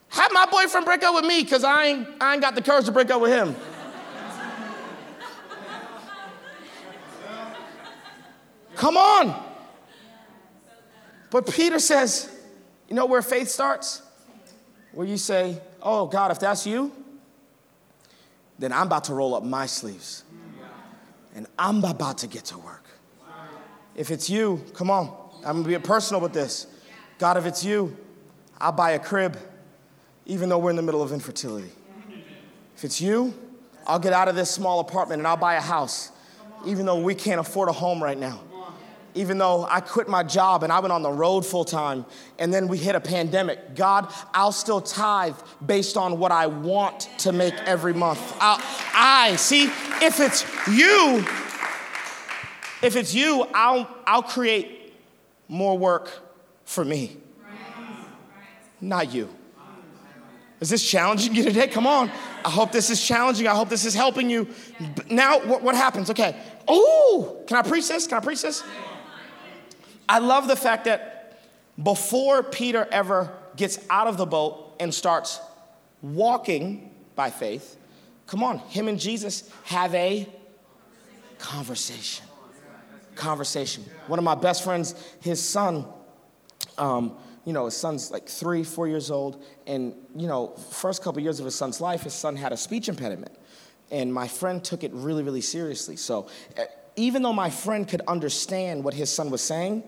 [0.10, 2.86] have my boyfriend break up with me because I ain't, I ain't got the courage
[2.86, 3.56] to break up with him.
[8.76, 9.53] Come on.
[11.34, 12.30] But Peter says,
[12.88, 14.04] you know where faith starts?
[14.92, 16.92] Where you say, oh, God, if that's you,
[18.60, 20.24] then I'm about to roll up my sleeves
[21.34, 22.86] and I'm about to get to work.
[23.96, 25.12] If it's you, come on,
[25.44, 26.68] I'm gonna be personal with this.
[27.18, 27.98] God, if it's you,
[28.60, 29.36] I'll buy a crib,
[30.28, 31.72] even though we're in the middle of infertility.
[32.78, 33.34] If it's you,
[33.88, 36.12] I'll get out of this small apartment and I'll buy a house,
[36.68, 38.40] even though we can't afford a home right now.
[39.16, 42.06] Even though I quit my job and I went on the road full time
[42.40, 47.10] and then we hit a pandemic, God, I'll still tithe based on what I want
[47.20, 48.36] to make every month.
[48.40, 48.60] I'll,
[48.94, 49.66] I, see,
[50.02, 51.24] if it's you,
[52.82, 54.94] if it's you, I'll, I'll create
[55.48, 56.10] more work
[56.66, 57.18] for me,
[58.82, 59.30] not you.
[60.60, 61.68] Is this challenging you today?
[61.68, 62.10] Come on.
[62.46, 63.48] I hope this is challenging.
[63.48, 64.48] I hope this is helping you.
[65.10, 66.10] Now, what, what happens?
[66.10, 66.38] Okay.
[66.70, 68.08] Oh, can I preach this?
[68.08, 68.64] Can I preach this?
[70.08, 71.40] I love the fact that
[71.82, 75.40] before Peter ever gets out of the boat and starts
[76.02, 77.78] walking by faith,
[78.28, 80.28] come on, him and Jesus have a
[81.40, 82.26] conversation.
[83.16, 83.84] Conversation.
[84.08, 85.86] One of my best friends, his son,
[86.78, 91.22] um, you know, his son's like three, four years old, and you know, first couple
[91.22, 93.36] years of his son's life, his son had a speech impediment,
[93.92, 95.96] and my friend took it really, really seriously.
[95.96, 99.84] So, eh, even though my friend could understand what his son was saying,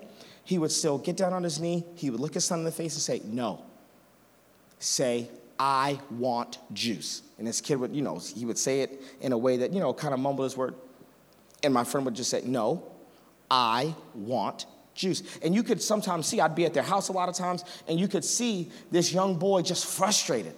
[0.46, 1.84] he would still get down on his knee.
[1.96, 3.64] He would look his son in the face and say, "No."
[4.80, 5.30] Say,
[5.60, 9.38] "I want juice," and his kid would, you know, he would say it in a
[9.38, 10.76] way that you know, kind of mumble his word,
[11.64, 12.84] and my friend would just say, "No."
[13.50, 15.22] I want juice.
[15.44, 18.00] And you could sometimes see, I'd be at their house a lot of times, and
[18.00, 20.56] you could see this young boy just frustrated.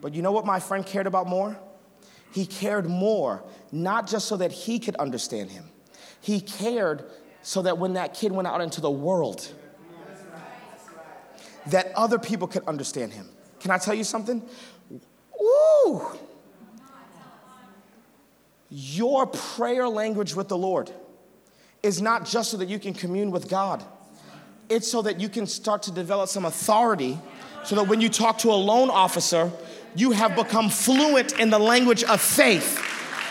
[0.00, 1.56] But you know what my friend cared about more?
[2.32, 5.68] He cared more, not just so that he could understand him,
[6.20, 7.04] he cared
[7.42, 9.52] so that when that kid went out into the world,
[11.66, 13.28] that other people could understand him.
[13.60, 14.42] Can I tell you something?
[15.40, 16.06] Ooh.
[18.70, 20.90] Your prayer language with the Lord
[21.82, 23.82] is not just so that you can commune with God,
[24.68, 27.18] it's so that you can start to develop some authority
[27.64, 29.50] so that when you talk to a loan officer,
[29.94, 32.80] you have become fluent in the language of faith.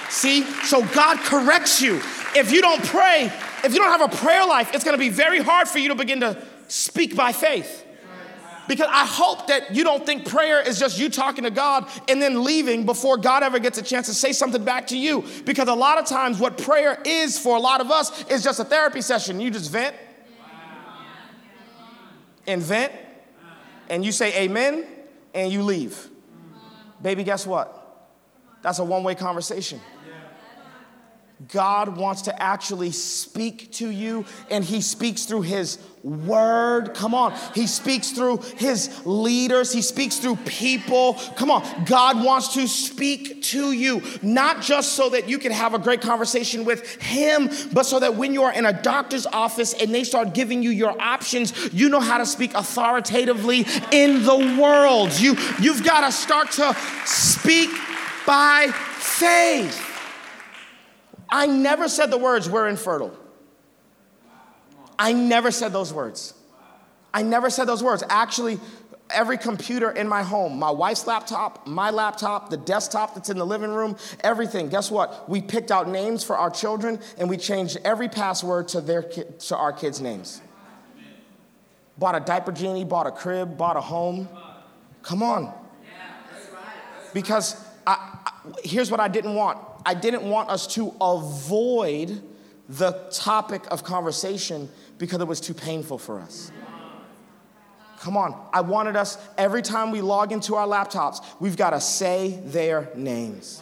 [0.10, 0.44] See?
[0.64, 2.02] So God corrects you.
[2.36, 3.32] If you don't pray,
[3.64, 5.96] if you don't have a prayer life, it's gonna be very hard for you to
[5.96, 7.86] begin to speak by faith.
[8.70, 12.22] Because I hope that you don't think prayer is just you talking to God and
[12.22, 15.26] then leaving before God ever gets a chance to say something back to you.
[15.44, 18.60] Because a lot of times, what prayer is for a lot of us is just
[18.60, 19.40] a therapy session.
[19.40, 19.96] You just vent
[22.46, 22.94] and vent,
[23.90, 24.86] and you say amen,
[25.34, 26.08] and you leave.
[27.02, 27.76] Baby, guess what?
[28.62, 29.82] That's a one way conversation.
[31.48, 36.94] God wants to actually speak to you, and He speaks through His word.
[36.94, 37.34] Come on.
[37.56, 41.14] He speaks through His leaders, He speaks through people.
[41.38, 41.86] Come on.
[41.86, 46.02] God wants to speak to you, not just so that you can have a great
[46.02, 50.04] conversation with Him, but so that when you are in a doctor's office and they
[50.04, 55.18] start giving you your options, you know how to speak authoritatively in the world.
[55.18, 56.76] You, you've got to start to
[57.06, 57.70] speak
[58.28, 59.89] by faith.
[61.32, 63.16] I never said the words, we're infertile.
[64.98, 66.34] I never said those words.
[67.14, 68.04] I never said those words.
[68.10, 68.60] Actually,
[69.10, 73.46] every computer in my home, my wife's laptop, my laptop, the desktop that's in the
[73.46, 74.70] living room, everything.
[74.70, 75.30] Guess what?
[75.30, 79.24] We picked out names for our children and we changed every password to their ki-
[79.48, 80.42] to our kids' names.
[81.98, 84.30] Bought a diaper genie, bought a crib, bought a home.
[85.02, 85.54] Come on.
[87.14, 87.56] Because
[87.88, 88.32] I, I,
[88.64, 89.58] here's what I didn't want.
[89.86, 92.22] I didn't want us to avoid
[92.68, 96.52] the topic of conversation because it was too painful for us.
[98.00, 98.48] Come on.
[98.54, 102.90] I wanted us, every time we log into our laptops, we've got to say their
[102.96, 103.62] names.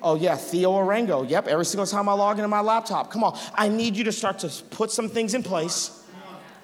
[0.00, 1.28] Oh, yeah, Theo Arango.
[1.28, 3.10] Yep, every single time I log into my laptop.
[3.10, 3.38] Come on.
[3.54, 6.02] I need you to start to put some things in place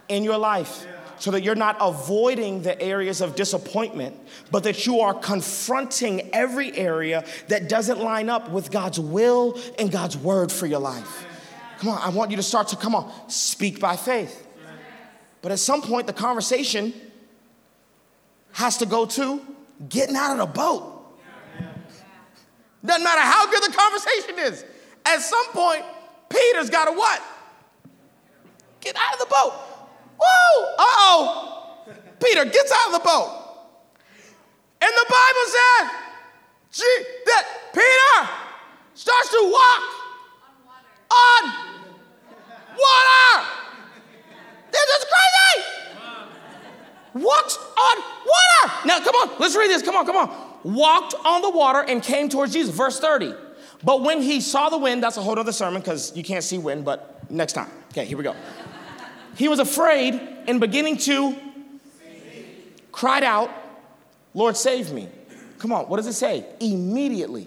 [0.09, 0.87] in your life
[1.19, 4.17] so that you're not avoiding the areas of disappointment,
[4.51, 9.91] but that you are confronting every area that doesn't line up with God's will and
[9.91, 11.27] God's word for your life.
[11.79, 14.47] Come on, I want you to start to come on, speak by faith.
[15.43, 16.93] But at some point, the conversation
[18.53, 19.41] has to go to
[19.89, 20.95] getting out of the boat.
[22.85, 24.65] Doesn't matter how good the conversation is.
[25.05, 25.85] At some point,
[26.29, 27.23] Peter's got to what?
[28.81, 29.68] Get out of the boat.
[30.19, 30.65] Woo!
[30.79, 31.85] Uh oh!
[32.23, 33.45] Peter gets out of the boat.
[34.81, 35.91] And the Bible says
[36.73, 38.29] gee, that Peter
[38.95, 39.83] starts to walk
[40.45, 40.89] on water.
[41.11, 41.43] On
[42.79, 43.49] water.
[44.71, 45.79] This is crazy.
[47.15, 48.87] Walks on water.
[48.87, 49.83] Now, come on, let's read this.
[49.83, 50.31] Come on, come on.
[50.63, 52.75] Walked on the water and came towards Jesus.
[52.75, 53.35] Verse 30.
[53.83, 56.59] But when he saw the wind, that's a whole other sermon because you can't see
[56.59, 57.71] wind, but next time.
[57.91, 58.35] Okay, here we go.
[59.39, 61.37] He was afraid and beginning to
[62.91, 63.51] cried out,
[64.35, 65.09] Lord, save me.
[65.59, 66.45] Come on, what does it say?
[66.59, 67.47] Immediately,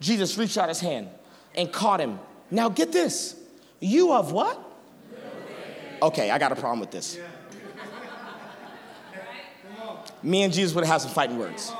[0.00, 1.08] Jesus reached out his hand
[1.56, 2.20] and caught him.
[2.52, 3.34] Now get this.
[3.80, 4.56] You of what?
[6.00, 7.18] Okay, I got a problem with this.
[10.22, 11.72] Me and Jesus would have had some fighting words.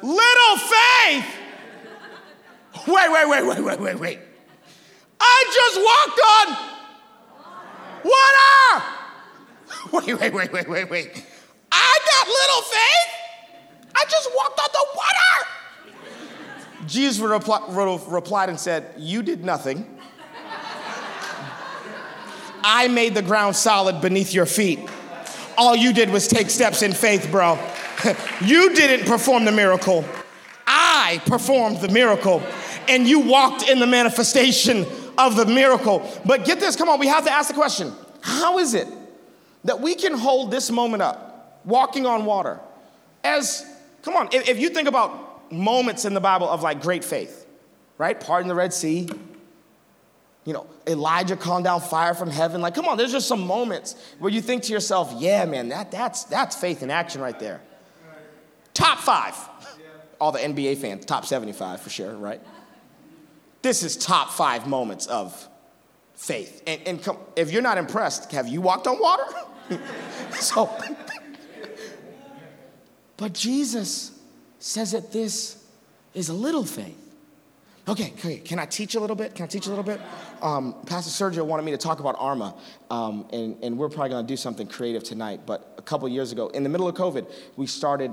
[0.00, 1.26] Little faith.
[2.86, 4.18] Wait, wait, wait, wait, wait, wait, wait.
[5.20, 6.70] I just walked on
[8.04, 8.84] water.
[9.92, 11.24] Wait, wait, wait, wait, wait, wait.
[11.72, 13.10] I got little faith.
[13.96, 15.50] I just walked on the water.
[16.86, 19.98] Jesus repli- replied and said, You did nothing.
[22.62, 24.78] I made the ground solid beneath your feet.
[25.56, 27.58] All you did was take steps in faith, bro.
[28.44, 30.04] you didn't perform the miracle.
[30.66, 32.42] I performed the miracle.
[32.88, 34.86] And you walked in the manifestation
[35.18, 36.08] of the miracle.
[36.24, 38.86] But get this, come on, we have to ask the question how is it
[39.64, 42.60] that we can hold this moment up, walking on water,
[43.22, 43.64] as,
[44.02, 47.46] come on, if, if you think about moments in the Bible of like great faith,
[47.98, 48.18] right?
[48.18, 49.08] Pardon the Red Sea,
[50.44, 52.60] you know, Elijah calmed down fire from heaven.
[52.60, 55.90] Like, come on, there's just some moments where you think to yourself, yeah, man, that,
[55.90, 57.60] that's, that's faith in action right there.
[58.72, 59.36] Top five.
[60.20, 62.40] All the NBA fans, top 75 for sure, right?
[63.62, 65.48] This is top five moments of
[66.14, 66.62] faith.
[66.66, 69.24] And, and come, if you're not impressed, have you walked on water?
[70.32, 70.70] so,
[73.16, 74.12] but Jesus
[74.58, 75.64] says that this
[76.14, 76.96] is a little faith.
[77.88, 79.34] Okay, okay, can I teach a little bit?
[79.34, 80.00] Can I teach a little bit?
[80.42, 82.54] Um, Pastor Sergio wanted me to talk about Arma,
[82.90, 85.40] um, and, and we're probably gonna do something creative tonight.
[85.46, 88.12] But a couple years ago, in the middle of COVID, we started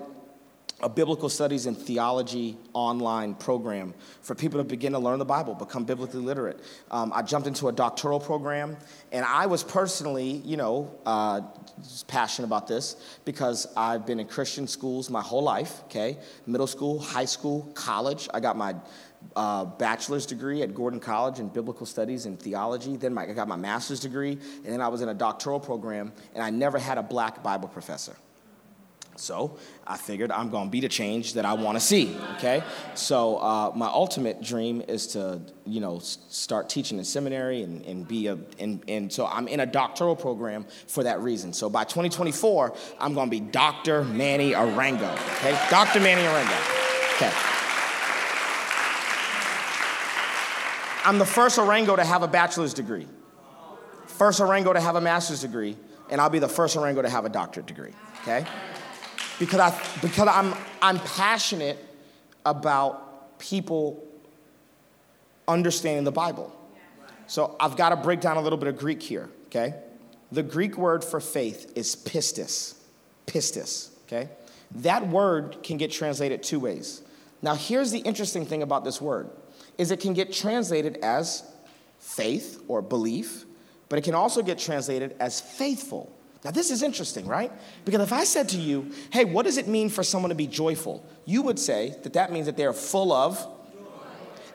[0.82, 5.56] a biblical studies and theology online program for people to begin to learn the Bible,
[5.56, 6.60] become biblically literate.
[6.92, 8.78] Um, I jumped into a doctoral program,
[9.12, 11.42] and I was personally, you know, uh,
[12.08, 16.20] passionate about this because I've been in Christian schools my whole life, okay?
[16.46, 18.30] Middle school, high school, college.
[18.32, 18.76] I got my
[19.36, 22.98] uh, bachelor's degree at Gordon College in biblical studies and theology.
[22.98, 26.14] Then my, I got my master's degree, and then I was in a doctoral program,
[26.36, 28.16] and I never had a black Bible professor.
[29.20, 32.16] So I figured I'm to be the change that I want to see.
[32.36, 32.64] Okay.
[32.94, 37.86] So uh, my ultimate dream is to, you know, s- start teaching in seminary and,
[37.86, 41.54] and be a, and, and so I'm in a doctoral program for that reason.
[41.54, 44.04] So by 2024, I'm to be Dr.
[44.04, 45.14] Manny Arango.
[45.38, 45.58] Okay.
[45.70, 46.00] Dr.
[46.00, 47.16] Manny Arango.
[47.16, 47.32] Okay.
[51.06, 53.08] I'm the first Arango to have a bachelor's degree,
[54.08, 55.78] first Arango to have a master's degree,
[56.10, 57.94] and I'll be the first Arango to have a doctorate degree.
[58.24, 58.46] Okay
[59.40, 61.78] because, I, because I'm, I'm passionate
[62.46, 64.04] about people
[65.48, 66.54] understanding the Bible.
[67.28, 69.76] So I've got to break down a little bit of Greek here, okay?
[70.32, 72.76] The Greek word for faith is pistis.
[73.26, 74.30] Pistis, okay?
[74.76, 77.02] That word can get translated two ways.
[77.42, 79.30] Now here's the interesting thing about this word
[79.78, 81.44] is it can get translated as
[82.00, 83.46] faith or belief,
[83.90, 86.12] but it can also get translated as faithful.
[86.48, 87.52] Now, this is interesting, right?
[87.84, 90.48] Because if I said to you, hey, what does it mean for someone to be
[90.48, 91.06] joyful?
[91.26, 93.46] You would say that that means that they're full of.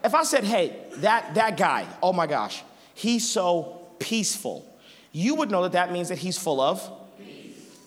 [0.03, 2.62] If I said, hey, that, that guy, oh my gosh,
[2.95, 4.66] he's so peaceful,
[5.12, 6.80] you would know that that means that he's full of.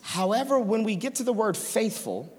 [0.04, 2.32] However, when we get to the word faithful,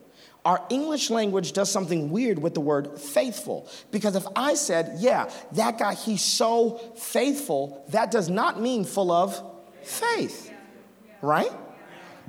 [0.45, 3.69] our English language does something weird with the word faithful.
[3.91, 9.11] Because if I said, yeah, that guy, he's so faithful, that does not mean full
[9.11, 9.43] of
[9.83, 10.53] faith
[11.27, 11.53] right?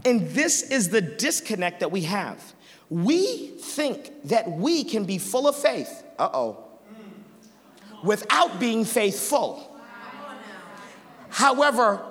[0.06, 2.54] And this is the disconnect that we have.
[2.90, 6.64] We think that we can be full of faith, uh oh,
[8.04, 9.64] without being faithful.
[11.30, 12.04] However,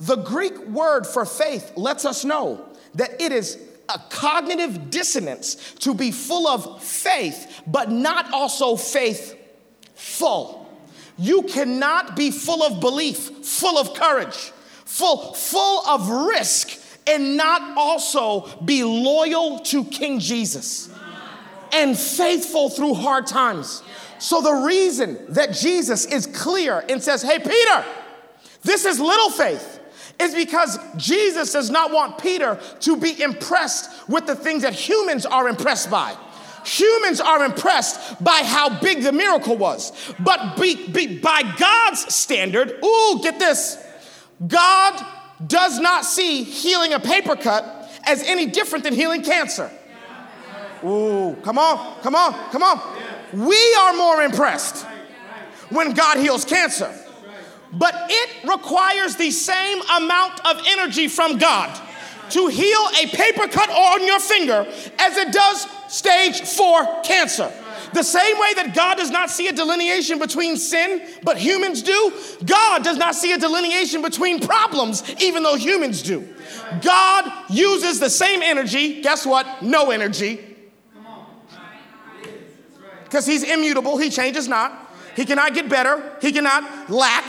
[0.00, 2.64] the Greek word for faith lets us know
[2.94, 3.58] that it is
[3.88, 10.58] a cognitive dissonance to be full of faith, but not also faithful.
[11.18, 14.52] You cannot be full of belief, full of courage,
[14.92, 20.90] full, full of risk, and not also be loyal to King Jesus
[21.72, 23.82] and faithful through hard times.
[24.18, 27.84] So, the reason that Jesus is clear and says, Hey, Peter,
[28.62, 29.80] this is little faith,
[30.20, 35.24] is because Jesus does not want Peter to be impressed with the things that humans
[35.24, 36.14] are impressed by.
[36.64, 40.14] Humans are impressed by how big the miracle was.
[40.20, 43.82] But be, be, by God's standard, ooh, get this
[44.46, 45.04] God
[45.46, 49.70] does not see healing a paper cut as any different than healing cancer.
[50.84, 52.80] Ooh, come on, come on, come on.
[53.32, 54.84] We are more impressed
[55.70, 56.92] when God heals cancer.
[57.72, 61.80] But it requires the same amount of energy from God
[62.30, 64.66] to heal a paper cut on your finger
[64.98, 67.52] as it does stage four cancer.
[67.92, 72.12] The same way that God does not see a delineation between sin, but humans do,
[72.44, 76.26] God does not see a delineation between problems, even though humans do.
[76.80, 79.62] God uses the same energy, guess what?
[79.62, 80.40] No energy.
[83.04, 84.90] Because he's immutable, he changes not.
[85.14, 87.24] He cannot get better, he cannot lack.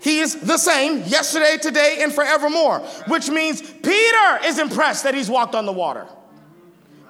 [0.00, 5.28] He is the same yesterday, today, and forevermore, which means Peter is impressed that he's
[5.28, 6.06] walked on the water.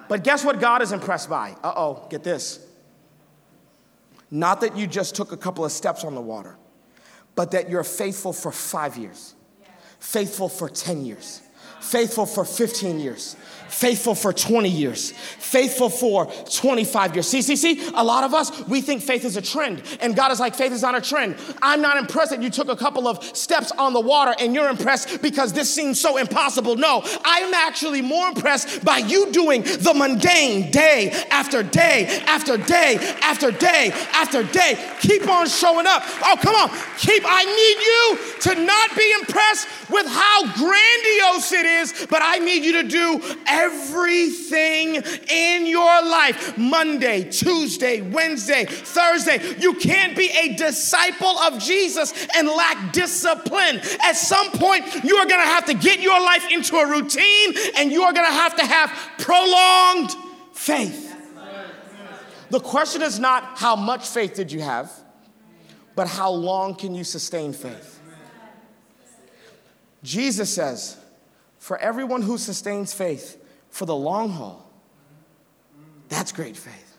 [0.07, 1.55] But guess what God is impressed by?
[1.63, 2.65] Uh oh, get this.
[4.31, 6.57] Not that you just took a couple of steps on the water,
[7.35, 9.35] but that you're faithful for five years,
[9.99, 11.41] faithful for 10 years,
[11.79, 13.35] faithful for 15 years,
[13.69, 17.27] faithful for 20 years, faithful for 25 years.
[17.27, 20.31] See, see, see, a lot of us, we think faith is a trend, and God
[20.31, 21.37] is like, faith is not a trend.
[21.61, 24.69] I'm not impressed that you took a couple of steps on the water and you're
[24.69, 26.75] impressed because this seems so impossible.
[26.75, 32.97] No, I'm actually more impressed by you doing the mundane day after day after day
[33.21, 34.77] after day after day.
[35.01, 36.03] Keep on showing up.
[36.23, 36.69] Oh, come on.
[36.97, 42.39] Keep, I need you to not be impressed with how grandiose it is, but I
[42.39, 43.19] need you to do
[43.59, 49.55] everything in your life Monday, Tuesday, Wednesday, Thursday.
[49.59, 53.81] You can't be a disciple of Jesus and lack discipline.
[54.03, 57.53] At some point, you are going to have to get your life into a routine
[57.75, 60.11] and you are going to have to have prolonged
[60.53, 61.07] faith.
[62.49, 64.91] The question is not how much faith did you have,
[65.95, 67.99] but how long can you sustain faith?
[70.01, 70.97] Jesus says,
[71.59, 73.38] for everyone who sustains faith
[73.69, 74.69] for the long haul,
[76.07, 76.97] that's great faith.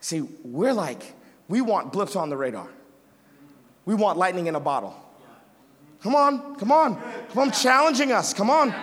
[0.00, 1.14] See, we're like,
[1.48, 2.68] we want blips on the radar.
[3.84, 4.94] We want lightning in a bottle.
[6.02, 7.00] Come on, come on.
[7.30, 8.34] Come on, challenging us.
[8.34, 8.74] Come on.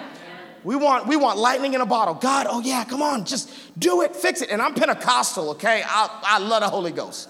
[0.63, 2.13] We want, we want lightning in a bottle.
[2.13, 4.49] God, oh yeah, come on, just do it, fix it.
[4.49, 5.83] And I'm Pentecostal, okay?
[5.85, 7.29] I, I love the Holy Ghost.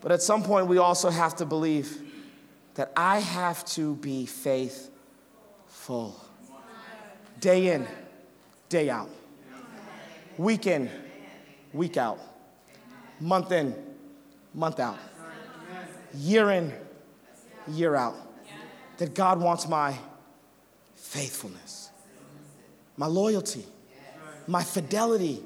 [0.00, 2.02] But at some point, we also have to believe
[2.74, 6.14] that I have to be faithful.
[7.40, 7.86] Day in,
[8.68, 9.10] day out.
[10.36, 10.90] Week in,
[11.72, 12.18] week out.
[13.20, 13.74] Month in,
[14.54, 14.98] month out.
[16.14, 16.72] Year in,
[17.68, 18.14] year out.
[18.98, 19.94] That God wants my
[20.96, 21.90] faithfulness,
[22.96, 23.64] my loyalty,
[24.46, 25.42] my fidelity.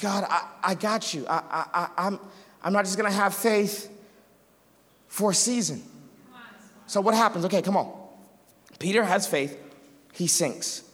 [0.00, 1.26] God, I, I got you.
[1.26, 2.20] I, I, I, I'm,
[2.62, 3.90] I'm not just gonna have faith
[5.08, 5.82] for a season.
[6.86, 7.44] So what happens?
[7.46, 7.92] Okay, come on.
[8.78, 9.58] Peter has faith,
[10.12, 10.84] he sinks.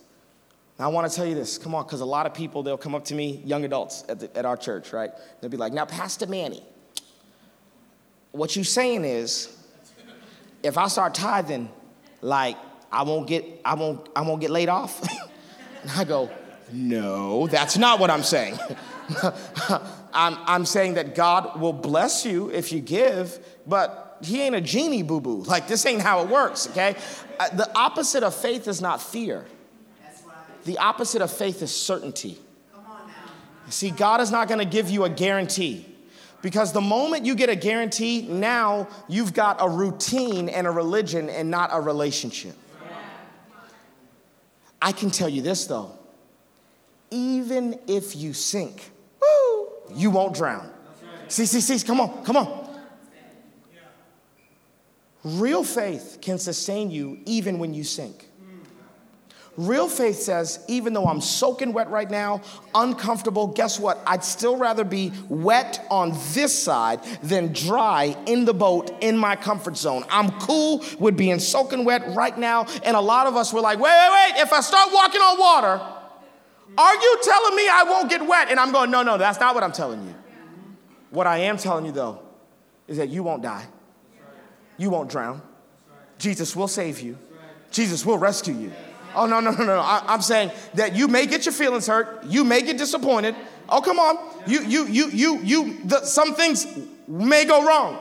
[0.78, 2.76] Now I want to tell you this, come on, because a lot of people they'll
[2.76, 5.10] come up to me, young adults at, the, at our church, right?
[5.40, 6.62] They'll be like, "Now, Pastor Manny,
[8.32, 9.56] what you saying is,
[10.62, 11.70] if I start tithing,
[12.20, 12.56] like
[12.92, 15.00] I won't get, I won't, I won't get laid off."
[15.82, 16.30] and I go,
[16.72, 18.58] "No, that's not what I'm saying."
[20.12, 24.60] I'm, I'm saying that God will bless you if you give, but He ain't a
[24.60, 25.42] genie, boo boo.
[25.42, 26.96] Like, this ain't how it works, okay?
[27.38, 29.44] Uh, the opposite of faith is not fear,
[30.66, 32.38] the opposite of faith is certainty.
[33.68, 35.86] See, God is not gonna give you a guarantee.
[36.42, 41.28] Because the moment you get a guarantee, now you've got a routine and a religion
[41.30, 42.54] and not a relationship.
[44.80, 45.92] I can tell you this though
[47.10, 48.90] even if you sink,
[49.20, 50.70] woo, you won't drown.
[51.28, 52.66] See, see, see, come on, come on.
[55.24, 58.28] Real faith can sustain you even when you sink.
[59.56, 62.42] Real faith says, even though I'm soaking wet right now,
[62.74, 63.98] uncomfortable, guess what?
[64.06, 69.34] I'd still rather be wet on this side than dry in the boat in my
[69.34, 70.04] comfort zone.
[70.10, 72.66] I'm cool with being soaking wet right now.
[72.84, 75.38] And a lot of us were like, wait, wait, wait, if I start walking on
[75.38, 75.82] water,
[76.76, 78.50] are you telling me I won't get wet?
[78.50, 80.14] And I'm going, no, no, that's not what I'm telling you.
[81.08, 82.20] What I am telling you, though,
[82.86, 83.64] is that you won't die,
[84.76, 85.40] you won't drown.
[86.18, 87.16] Jesus will save you,
[87.70, 88.72] Jesus will rescue you.
[89.16, 89.80] Oh, no, no, no, no.
[89.80, 93.34] I, I'm saying that you may get your feelings hurt, you may get disappointed.
[93.68, 94.18] Oh, come on.
[94.46, 96.66] You, you, you, you, you, the, some things
[97.08, 97.98] may go wrong.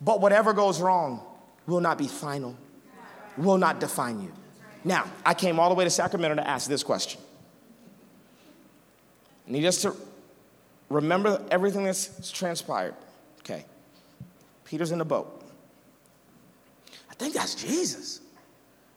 [0.00, 1.22] But whatever goes wrong
[1.66, 2.56] will not be final,
[3.36, 4.32] will not define you.
[4.84, 7.20] Now, I came all the way to Sacramento to ask this question.
[9.46, 9.94] I need us to
[10.88, 12.94] remember everything that's transpired.
[13.40, 13.64] Okay.
[14.64, 15.42] Peter's in the boat.
[17.10, 18.20] I think that's Jesus.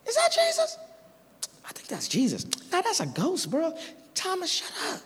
[0.06, 0.78] Is that Jesus?
[1.64, 2.44] I think that's Jesus.
[2.70, 3.76] Nah, that's a ghost, bro.
[4.14, 5.00] Thomas, shut up.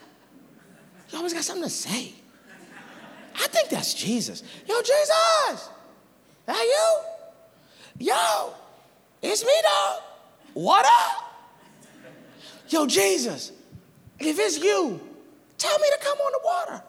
[1.10, 2.12] You always got something to say.
[3.34, 4.42] I think that's Jesus.
[4.66, 5.68] Yo, Jesus,
[6.46, 6.62] that
[7.98, 8.06] you?
[8.06, 8.54] Yo,
[9.22, 10.02] it's me, dog.
[10.54, 11.34] What up?
[12.68, 13.52] Yo, Jesus,
[14.18, 15.00] if it's you,
[15.58, 16.82] tell me to come on the water.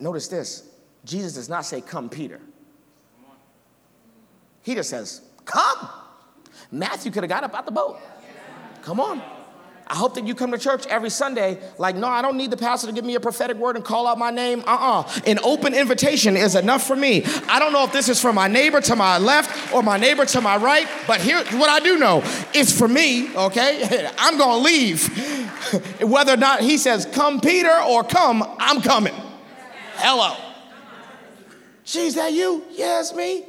[0.00, 0.68] Notice this
[1.04, 2.40] Jesus does not say, Come, Peter.
[4.62, 5.88] He just says, Come.
[6.72, 8.00] Matthew could have got up out the boat.
[8.82, 9.22] Come on.
[9.86, 12.56] I hope that you come to church every Sunday like, no, I don't need the
[12.56, 14.60] pastor to give me a prophetic word and call out my name.
[14.60, 17.24] Uh uh An open invitation is enough for me.
[17.46, 20.24] I don't know if this is for my neighbor to my left or my neighbor
[20.24, 22.22] to my right, but here's what I do know
[22.54, 24.08] it's for me, okay?
[24.18, 25.08] I'm gonna leave.
[26.00, 29.14] Whether or not he says, come, Peter, or come, I'm coming.
[29.96, 30.36] Hello.
[31.84, 32.64] Geez, that you?
[32.70, 33.44] Yeah, it's me.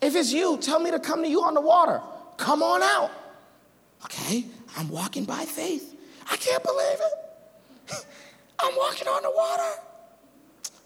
[0.00, 2.00] If it's you, tell me to come to you on the water.
[2.36, 3.10] Come on out.
[4.04, 4.44] Okay,
[4.76, 5.94] I'm walking by faith.
[6.30, 8.06] I can't believe it.
[8.58, 9.80] I'm walking on the water.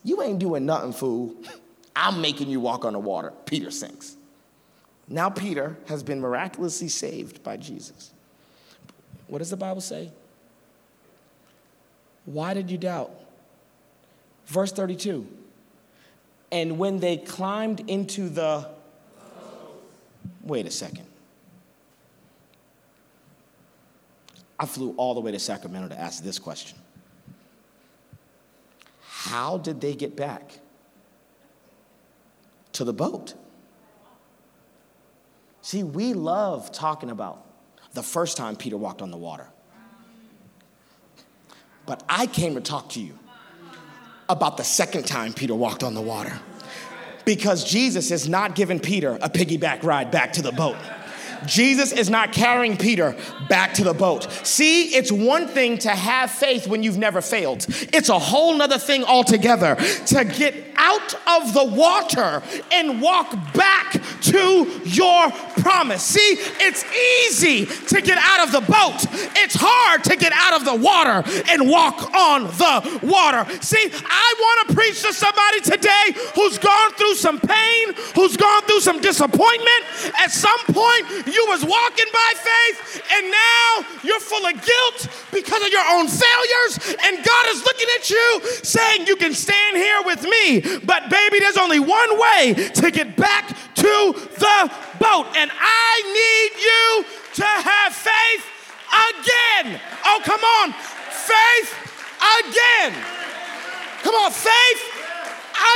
[0.05, 1.35] You ain't doing nothing, fool.
[1.97, 3.33] I'm making you walk on the water.
[3.47, 4.17] Peter sinks.
[5.09, 8.13] Now, Peter has been miraculously saved by Jesus.
[9.27, 10.13] What does the Bible say?
[12.25, 13.11] Why did you doubt?
[14.47, 15.27] Verse 32.
[16.53, 18.69] And when they climbed into the.
[20.43, 21.07] Wait a second.
[24.61, 26.79] I flew all the way to Sacramento to ask this question
[29.01, 30.61] How did they get back
[32.75, 33.35] to the boat?
[35.63, 37.45] See, we love talking about
[37.95, 39.49] the first time Peter walked on the water.
[41.87, 43.19] But I came to talk to you
[44.29, 46.39] about the second time Peter walked on the water.
[47.25, 50.77] Because Jesus is not giving Peter a piggyback ride back to the boat.
[51.47, 53.17] Jesus is not carrying Peter
[53.49, 54.31] back to the boat.
[54.47, 57.67] See, it's one thing to have faith when you've never failed.
[57.69, 59.77] It's a whole nother thing altogether
[60.07, 65.31] to get out of the water and walk back to your
[65.61, 66.03] promise.
[66.03, 66.85] See, it's
[67.29, 69.05] easy to get out of the boat.
[69.37, 73.45] It's hard to get out of the water and walk on the water.
[73.61, 78.63] See, I want to preach to somebody today who's gone through some pain, who's gone
[78.63, 79.85] through some disappointment.
[80.19, 85.63] At some point, you was walking by faith and now you're full of guilt because
[85.63, 90.03] of your own failures and God is looking at you saying you can stand here
[90.05, 95.51] with me but baby there's only one way to get back to the boat and
[95.55, 97.05] I need you
[97.35, 98.45] to have faith
[98.91, 99.81] again.
[100.05, 100.73] Oh come on.
[101.11, 101.73] Faith
[102.41, 102.93] again.
[104.03, 104.83] Come on faith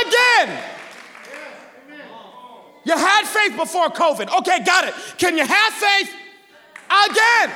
[0.03, 0.74] again
[2.85, 4.37] you had faith before COVID.
[4.39, 4.93] Okay, got it.
[5.17, 6.09] Can you have faith
[6.85, 7.51] again?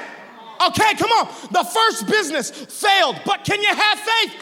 [0.67, 1.27] Okay, come on.
[1.51, 4.33] The first business failed, but can you have faith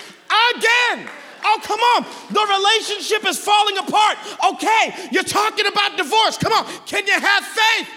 [0.56, 1.08] again?
[1.44, 2.06] Oh, come on.
[2.34, 4.18] The relationship is falling apart.
[4.54, 6.38] Okay, you're talking about divorce.
[6.38, 6.66] Come on.
[6.86, 7.90] Can you have faith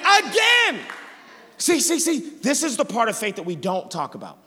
[0.00, 0.80] again?
[1.56, 4.38] See, see, see, this is the part of faith that we don't talk about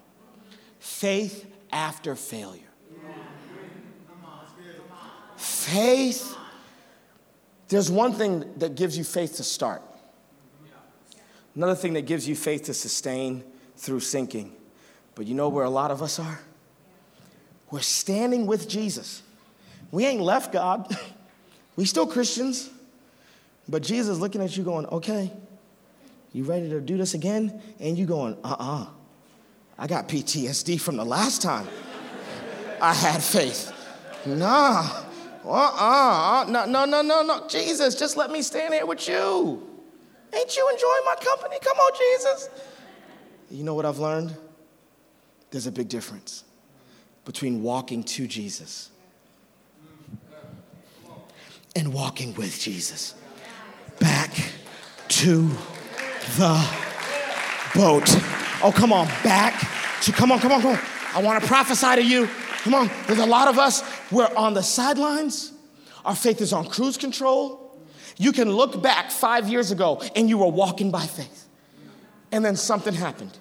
[0.79, 2.61] faith after failure.
[5.37, 6.34] Faith
[7.75, 9.81] there's one thing that gives you faith to start,
[11.55, 13.43] another thing that gives you faith to sustain
[13.75, 14.55] through sinking.
[15.13, 16.39] But you know where a lot of us are?
[17.71, 19.23] We're standing with Jesus.
[19.91, 20.95] We ain't left God.
[21.77, 22.69] We still Christians.
[23.67, 25.29] But Jesus looking at you going, okay,
[26.31, 27.61] you ready to do this again?
[27.81, 28.87] And you going, uh-uh.
[29.77, 31.67] I got PTSD from the last time
[32.81, 33.73] I had faith.
[34.25, 35.04] Nah.
[35.47, 36.45] Uh-uh.
[36.49, 37.47] No, no, no, no, no.
[37.47, 39.61] Jesus, just let me stand here with you.
[40.33, 41.57] Ain't you enjoying my company?
[41.61, 42.49] Come on, Jesus.
[43.49, 44.35] You know what I've learned?
[45.51, 46.43] There's a big difference
[47.23, 48.89] between walking to Jesus
[51.75, 53.15] and walking with Jesus.
[53.99, 54.33] Back
[55.07, 55.47] to
[56.37, 56.69] the
[57.75, 58.09] boat.
[58.63, 59.59] Oh, come on, back
[60.01, 60.79] to, come on, come on, come on.
[61.13, 62.27] I want to prophesy to you.
[62.65, 65.53] Come on, there's a lot of us, we're on the sidelines.
[66.03, 67.79] Our faith is on cruise control.
[68.17, 71.47] You can look back five years ago and you were walking by faith.
[72.31, 73.37] And then something happened.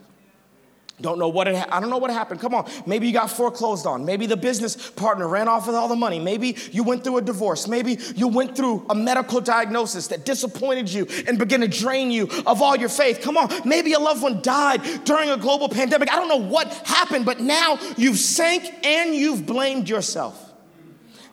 [1.01, 2.41] Don't know what it ha- I don't know what happened.
[2.41, 2.71] Come on.
[2.87, 4.05] Maybe you got foreclosed on.
[4.05, 6.21] Maybe the business partner ran off with all the money.
[6.21, 7.67] Maybe you went through a divorce.
[7.67, 12.29] Maybe you went through a medical diagnosis that disappointed you and began to drain you
[12.47, 13.21] of all your faith.
[13.23, 13.51] Come on.
[13.65, 16.13] Maybe a loved one died during a global pandemic.
[16.13, 20.53] I don't know what happened, but now you've sank and you've blamed yourself.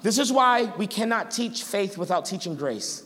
[0.01, 3.03] This is why we cannot teach faith without teaching grace.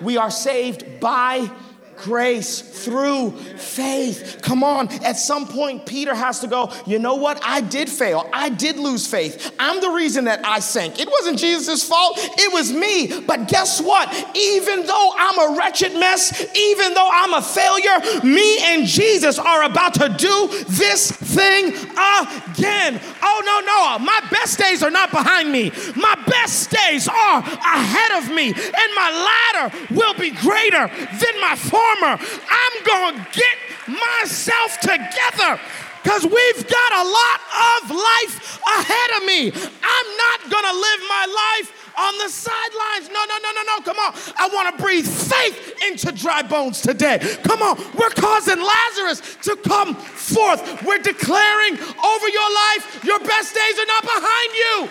[0.00, 1.50] We are saved by
[1.96, 4.38] grace through faith.
[4.42, 4.88] Come on.
[5.02, 7.40] At some point, Peter has to go, you know what?
[7.42, 8.28] I did fail.
[8.32, 9.52] I did lose faith.
[9.58, 11.00] I'm the reason that I sank.
[11.00, 13.20] It wasn't Jesus' fault, it was me.
[13.20, 14.08] But guess what?
[14.36, 19.64] Even though I'm a wretched mess, even though I'm a failure, me and Jesus are
[19.64, 23.00] about to do this thing again.
[23.22, 24.04] Oh, no, no.
[24.04, 25.70] My best days are not behind me.
[25.96, 31.56] My best days are ahead of me, and my latter will be greater than my
[31.56, 31.85] former.
[31.94, 33.56] I'm going to get
[33.88, 35.60] myself together
[36.02, 37.40] because we've got a lot
[37.82, 39.50] of life ahead of me.
[39.50, 43.08] I'm not going to live my life on the sidelines.
[43.08, 43.80] No, no, no, no, no.
[43.82, 44.14] Come on.
[44.36, 47.18] I want to breathe faith into dry bones today.
[47.42, 47.76] Come on.
[47.98, 50.84] We're causing Lazarus to come forth.
[50.84, 54.90] We're declaring over your life, your best days are not behind you.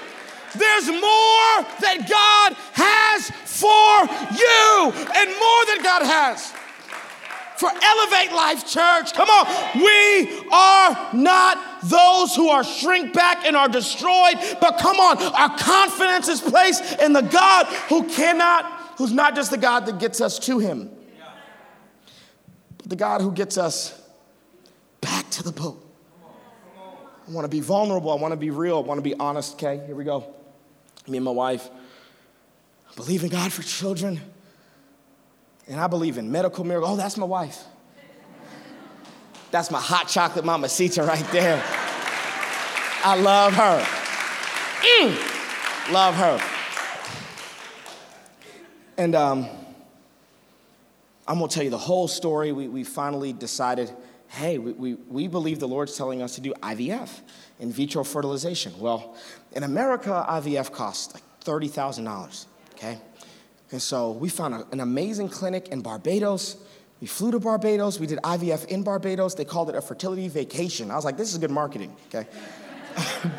[0.57, 4.03] There's more that God has for
[4.35, 6.53] you and more that God has
[7.57, 9.13] for Elevate Life Church.
[9.13, 9.45] Come on.
[9.81, 15.17] We are not those who are shrink back and are destroyed, but come on.
[15.17, 18.65] Our confidence is placed in the God who cannot,
[18.97, 20.89] who's not just the God that gets us to Him,
[22.77, 24.01] but the God who gets us
[25.01, 25.81] back to the boat.
[27.27, 28.11] I want to be vulnerable.
[28.11, 28.77] I want to be real.
[28.77, 29.55] I want to be honest.
[29.55, 30.33] Okay, here we go.
[31.07, 31.69] Me and my wife
[32.95, 34.21] believe in God for children.
[35.67, 36.93] And I believe in medical miracles.
[36.93, 37.63] Oh, that's my wife.
[39.51, 41.63] That's my hot chocolate mamacita right there.
[43.03, 43.85] I love her.
[44.81, 46.41] Mm, love her.
[48.97, 49.47] And um,
[51.27, 52.51] I'm gonna tell you the whole story.
[52.51, 53.91] We, we finally decided
[54.35, 57.21] hey, we, we, we believe the Lord's telling us to do IVF,
[57.59, 58.77] in vitro fertilization.
[58.79, 59.15] Well,
[59.53, 62.97] in America, IVF costs like $30,000, okay?
[63.71, 66.57] And so we found a- an amazing clinic in Barbados.
[67.01, 67.99] We flew to Barbados.
[67.99, 69.35] We did IVF in Barbados.
[69.35, 70.91] They called it a fertility vacation.
[70.91, 72.27] I was like, this is good marketing, okay?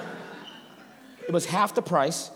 [1.27, 2.31] it was half the price.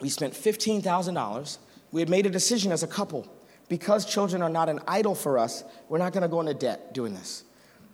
[0.00, 1.58] We spent $15,000.
[1.90, 3.26] We had made a decision as a couple.
[3.68, 7.14] Because children are not an idol for us, we're not gonna go into debt doing
[7.14, 7.44] this.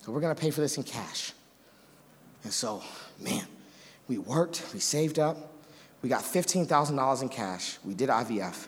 [0.02, 1.32] So we're gonna pay for this in cash.
[2.44, 2.82] And so,
[3.18, 3.46] man,
[4.06, 5.53] we worked, we saved up,
[6.04, 7.78] we got $15,000 in cash.
[7.82, 8.66] We did IVF.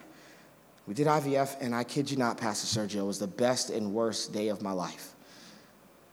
[0.87, 3.93] We did IVF, and I kid you not, Pastor Sergio, it was the best and
[3.93, 5.13] worst day of my life,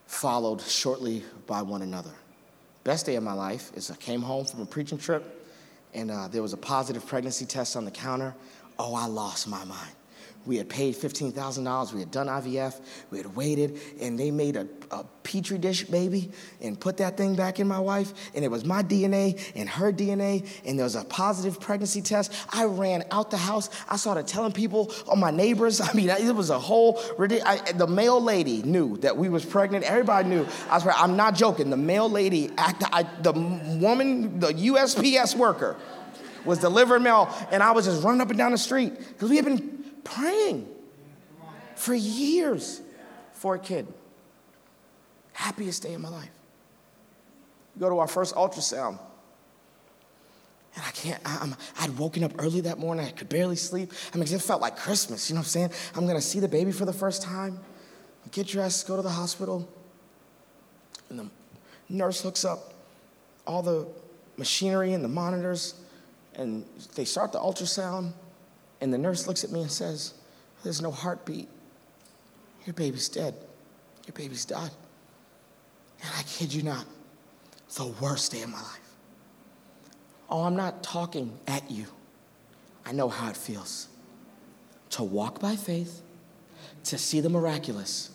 [0.06, 2.10] followed shortly by one another.
[2.82, 5.48] Best day of my life is I came home from a preaching trip,
[5.94, 8.34] and uh, there was a positive pregnancy test on the counter.
[8.78, 9.92] Oh, I lost my mind.
[10.46, 11.92] We had paid $15,000.
[11.92, 12.80] We had done IVF.
[13.10, 16.30] We had waited, and they made a, a petri dish baby
[16.60, 18.12] and put that thing back in my wife.
[18.34, 22.32] And it was my DNA and her DNA, and there was a positive pregnancy test.
[22.52, 23.70] I ran out the house.
[23.88, 25.80] I started telling people, oh, my neighbors.
[25.80, 27.00] I mean, it was a whole.
[27.18, 29.84] The mail lady knew that we was pregnant.
[29.84, 30.46] Everybody knew.
[30.68, 31.70] I swear, I'm not joking.
[31.70, 35.76] The mail lady, act, I, the woman, the USPS worker,
[36.44, 39.36] was delivering mail, and I was just running up and down the street because we
[39.36, 40.68] had been praying
[41.76, 42.80] for years
[43.32, 43.86] for a kid.
[45.32, 46.30] Happiest day of my life.
[47.78, 48.98] Go to our first ultrasound.
[50.76, 53.06] And I can't, I, I'm, I'd woken up early that morning.
[53.06, 53.92] I could barely sleep.
[54.12, 55.70] I mean, it felt like Christmas, you know what I'm saying?
[55.94, 57.60] I'm gonna see the baby for the first time,
[58.32, 59.68] get dressed, go to the hospital.
[61.10, 61.30] And the
[61.88, 62.74] nurse hooks up
[63.46, 63.86] all the
[64.36, 65.74] machinery and the monitors,
[66.34, 68.12] and they start the ultrasound.
[68.84, 70.12] And the nurse looks at me and says,
[70.62, 71.48] There's no heartbeat.
[72.66, 73.34] Your baby's dead.
[74.06, 74.72] Your baby's died.
[76.02, 76.84] And I kid you not,
[77.76, 78.80] the worst day of my life.
[80.28, 81.86] Oh, I'm not talking at you.
[82.84, 83.88] I know how it feels
[84.90, 86.02] to walk by faith,
[86.84, 88.10] to see the miraculous,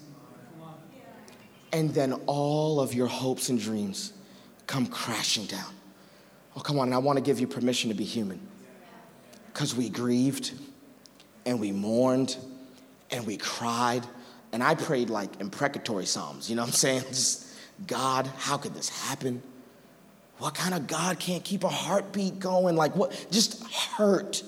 [1.74, 4.13] and then all of your hopes and dreams
[4.67, 5.74] come crashing down.
[6.55, 8.39] Oh, come on, and I want to give you permission to be human
[9.60, 10.53] because we grieved
[11.45, 12.38] and we mourned
[13.12, 14.07] and we cried.
[14.53, 17.01] And I prayed like imprecatory psalms, you know what I'm saying?
[17.10, 17.45] Just,
[17.86, 19.43] God, how could this happen?
[20.38, 22.78] What kind of God can't keep a heartbeat going?
[22.78, 23.28] Like, what?
[23.32, 24.43] Just hurt,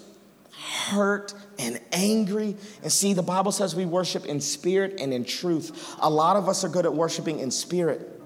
[0.88, 2.56] hurt and angry.
[2.82, 5.94] And see, the Bible says we worship in spirit and in truth.
[6.00, 8.21] A lot of us are good at worshiping in spirit,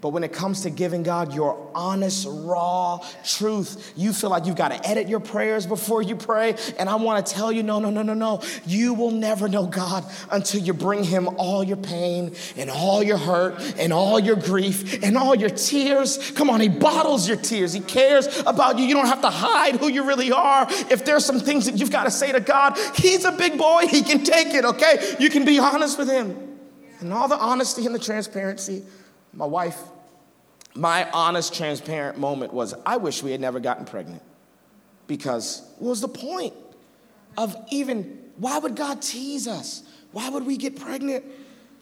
[0.00, 4.54] But when it comes to giving God your honest, raw truth, you feel like you've
[4.54, 6.54] got to edit your prayers before you pray.
[6.78, 8.40] And I want to tell you no, no, no, no, no.
[8.64, 13.16] You will never know God until you bring Him all your pain and all your
[13.16, 16.30] hurt and all your grief and all your tears.
[16.32, 17.72] Come on, He bottles your tears.
[17.72, 18.84] He cares about you.
[18.84, 20.66] You don't have to hide who you really are.
[20.90, 23.86] If there's some things that you've got to say to God, He's a big boy.
[23.88, 25.16] He can take it, okay?
[25.18, 26.44] You can be honest with Him.
[27.00, 28.84] And all the honesty and the transparency.
[29.38, 29.80] My wife,
[30.74, 34.20] my honest, transparent moment was I wish we had never gotten pregnant.
[35.06, 36.54] Because what was the point
[37.36, 39.84] of even, why would God tease us?
[40.10, 41.24] Why would we get pregnant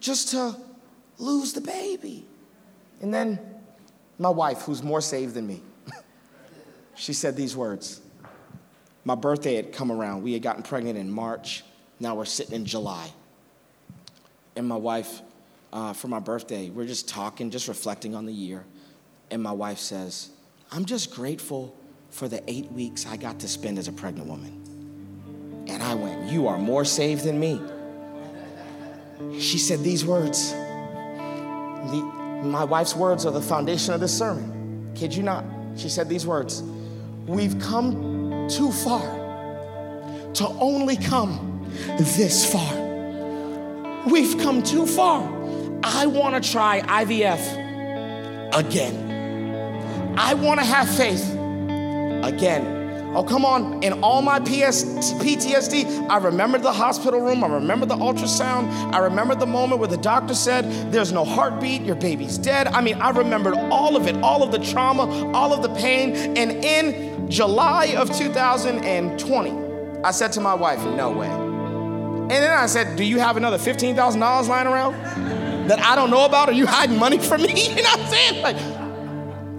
[0.00, 0.54] just to
[1.16, 2.26] lose the baby?
[3.00, 3.40] And then
[4.18, 5.62] my wife, who's more saved than me,
[6.94, 8.02] she said these words.
[9.06, 10.22] My birthday had come around.
[10.22, 11.64] We had gotten pregnant in March.
[12.00, 13.10] Now we're sitting in July
[14.56, 15.22] and my wife
[15.72, 16.70] uh, for my birthday.
[16.70, 18.64] We're just talking, just reflecting on the year.
[19.30, 20.30] And my wife says,
[20.72, 21.76] I'm just grateful
[22.10, 25.64] for the eight weeks I got to spend as a pregnant woman.
[25.68, 27.60] And I went, You are more saved than me.
[29.40, 30.52] She said these words.
[30.52, 32.02] The,
[32.44, 34.92] my wife's words are the foundation of this sermon.
[34.94, 35.44] Kid you not.
[35.76, 36.62] She said these words
[37.26, 39.02] We've come too far
[40.34, 42.86] to only come this far.
[44.06, 45.35] We've come too far.
[45.88, 47.38] I want to try IVF
[48.58, 50.18] again.
[50.18, 51.30] I want to have faith
[52.24, 53.12] again.
[53.14, 53.84] Oh, come on.
[53.84, 54.82] In all my PS,
[55.22, 57.44] PTSD, I remember the hospital room.
[57.44, 58.68] I remember the ultrasound.
[58.92, 62.66] I remember the moment where the doctor said, There's no heartbeat, your baby's dead.
[62.66, 66.36] I mean, I remembered all of it, all of the trauma, all of the pain.
[66.36, 71.30] And in July of 2020, I said to my wife, No way.
[71.30, 76.24] And then I said, Do you have another $15,000 lying around that I don't know
[76.24, 76.48] about?
[76.48, 77.54] Are you hiding money from me?
[77.76, 78.42] You know what I'm saying?
[78.42, 78.56] Like,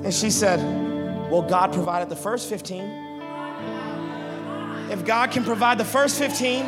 [0.06, 0.60] and she said,
[1.30, 3.06] Well, God provided the first 15.
[4.90, 6.66] If God can provide the first 15,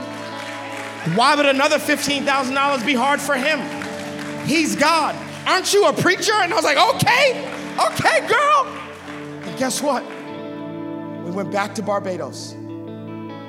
[1.15, 3.59] why would another $15,000 be hard for him?
[4.45, 5.15] He's God.
[5.47, 6.33] Aren't you a preacher?
[6.33, 7.47] And I was like, Okay,
[7.79, 8.67] okay, girl.
[9.07, 10.03] And guess what?
[11.23, 12.55] We went back to Barbados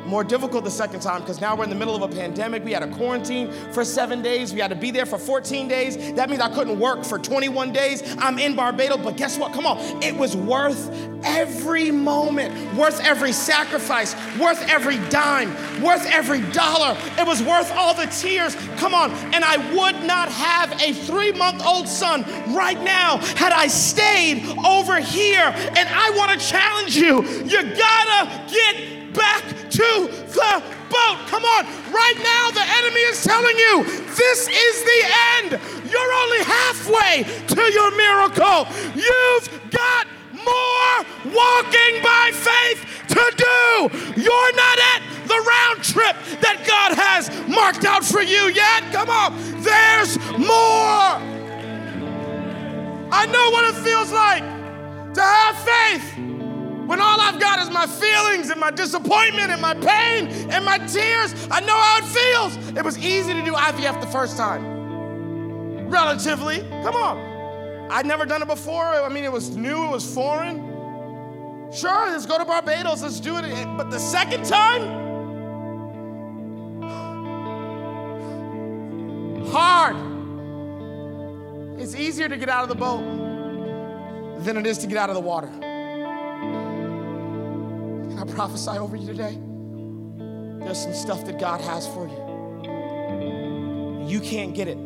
[0.07, 2.65] more difficult the second time because now we're in the middle of a pandemic.
[2.65, 4.53] We had a quarantine for seven days.
[4.53, 6.13] We had to be there for 14 days.
[6.15, 8.03] That means I couldn't work for 21 days.
[8.19, 9.53] I'm in Barbados, but guess what?
[9.53, 10.03] Come on.
[10.03, 10.91] It was worth
[11.25, 15.51] every moment, worth every sacrifice, worth every dime,
[15.83, 16.97] worth every dollar.
[17.19, 18.55] It was worth all the tears.
[18.77, 19.13] Come on.
[19.35, 22.23] And I would not have a three month old son
[22.55, 25.53] right now had I stayed over here.
[25.55, 27.23] And I want to challenge you.
[27.23, 30.53] You gotta get back to the
[30.93, 31.19] boat.
[31.33, 31.65] Come on.
[31.89, 35.03] Right now, the enemy is telling you this is the
[35.37, 35.51] end.
[35.89, 37.25] You're only halfway
[37.55, 38.69] to your miracle.
[38.95, 40.07] You've got
[40.37, 40.95] more
[41.33, 44.21] walking by faith to do.
[44.21, 48.83] You're not at the round trip that God has marked out for you yet.
[48.93, 49.33] Come on.
[49.63, 51.17] There's more.
[53.13, 54.45] I know what it feels like
[55.15, 56.30] to have faith
[56.91, 60.77] when all I've got is my feelings and my disappointment and my pain and my
[60.79, 62.77] tears, I know how it feels.
[62.77, 65.89] It was easy to do IVF the first time.
[65.89, 66.59] Relatively.
[66.83, 67.91] Come on.
[67.93, 68.87] I'd never done it before.
[68.87, 70.59] I mean, it was new, it was foreign.
[71.73, 73.77] Sure, let's go to Barbados, let's do it.
[73.77, 74.83] But the second time,
[79.47, 79.95] hard.
[81.81, 85.15] It's easier to get out of the boat than it is to get out of
[85.15, 85.70] the water.
[88.19, 89.39] I prophesy over you today.
[90.65, 92.31] There's some stuff that God has for you.
[94.09, 94.77] You can't get it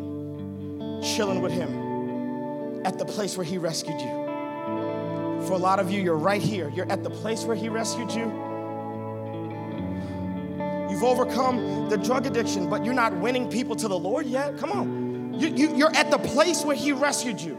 [1.03, 4.25] chilling with Him at the place where He rescued you.
[5.47, 6.71] For a lot of you, you're right here.
[6.71, 8.25] You're at the place where He rescued you.
[10.91, 14.57] You've overcome the drug addiction, but you're not winning people to the Lord yet.
[14.59, 15.39] Come on.
[15.39, 17.59] You, you, you're at the place where He rescued you.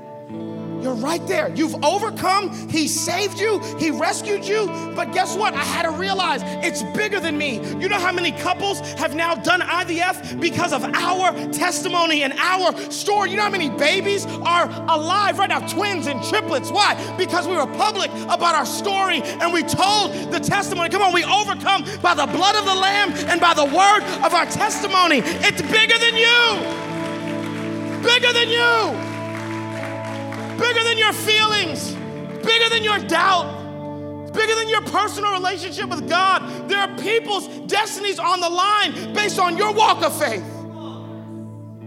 [0.85, 1.51] You're right there.
[1.55, 2.69] You've overcome.
[2.69, 3.57] He saved you.
[3.79, 4.67] He rescued you.
[4.95, 5.55] But guess what?
[5.55, 7.55] I had to realize it's bigger than me.
[7.81, 12.79] You know how many couples have now done IVF because of our testimony and our
[12.91, 13.31] story?
[13.31, 15.65] You know how many babies are alive right now?
[15.67, 16.69] Twins and triplets.
[16.69, 16.93] Why?
[17.17, 20.89] Because we were public about our story and we told the testimony.
[20.89, 24.35] Come on, we overcome by the blood of the Lamb and by the word of
[24.35, 25.23] our testimony.
[25.25, 28.03] It's bigger than you.
[28.03, 29.14] Bigger than you
[30.57, 31.91] bigger than your feelings,
[32.43, 36.69] bigger than your doubt, bigger than your personal relationship with God.
[36.69, 40.43] There are people's destinies on the line based on your walk of faith.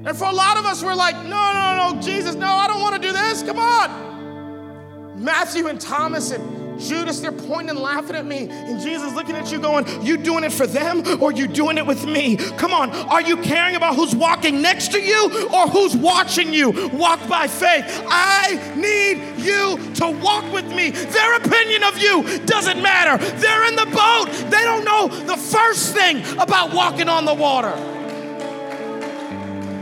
[0.05, 2.81] And for a lot of us, we're like, no, no, no, Jesus, no, I don't
[2.81, 3.43] want to do this.
[3.43, 5.23] Come on.
[5.23, 8.49] Matthew and Thomas and Judas, they're pointing and laughing at me.
[8.51, 11.87] And Jesus looking at you going, You doing it for them or you doing it
[11.87, 12.37] with me?
[12.37, 16.70] Come on, are you caring about who's walking next to you or who's watching you
[16.93, 17.85] walk by faith?
[18.09, 20.91] I need you to walk with me.
[20.91, 23.22] Their opinion of you doesn't matter.
[23.39, 27.97] They're in the boat, they don't know the first thing about walking on the water.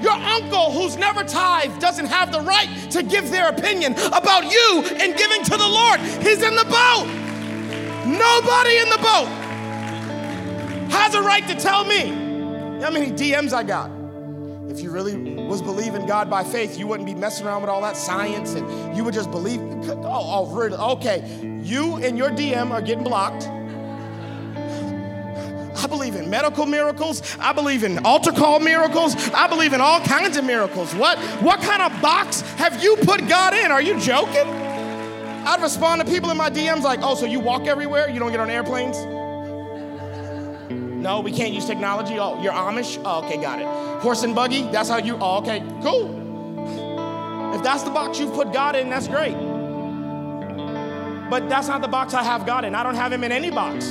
[0.06, 4.84] Your uncle who's never tithed doesn't have the right to give their opinion about you
[4.84, 5.98] and giving to the Lord.
[5.98, 7.06] He's in the boat.
[8.06, 9.26] Nobody in the boat
[10.92, 12.06] has a right to tell me
[12.80, 13.90] how many DMs I got.
[14.70, 17.82] If you really was believing God by faith, you wouldn't be messing around with all
[17.82, 19.60] that science and you would just believe.
[19.90, 20.76] Oh, oh really?
[20.76, 21.60] Okay.
[21.64, 23.48] You and your DM are getting blocked.
[25.76, 27.22] I believe in medical miracles.
[27.38, 29.14] I believe in altar call miracles.
[29.30, 30.94] I believe in all kinds of miracles.
[30.94, 33.70] What, what kind of box have you put God in?
[33.70, 34.46] Are you joking?
[35.46, 38.08] I'd respond to people in my DMs like, oh, so you walk everywhere?
[38.08, 38.96] You don't get on airplanes?
[40.70, 42.18] No, we can't use technology.
[42.18, 43.00] Oh, you're Amish?
[43.04, 44.02] Oh, okay, got it.
[44.02, 44.62] Horse and buggy?
[44.72, 46.24] That's how you, oh, okay, cool.
[47.54, 49.34] If that's the box you've put God in, that's great.
[51.30, 52.74] But that's not the box I have God in.
[52.74, 53.86] I don't have him in any box.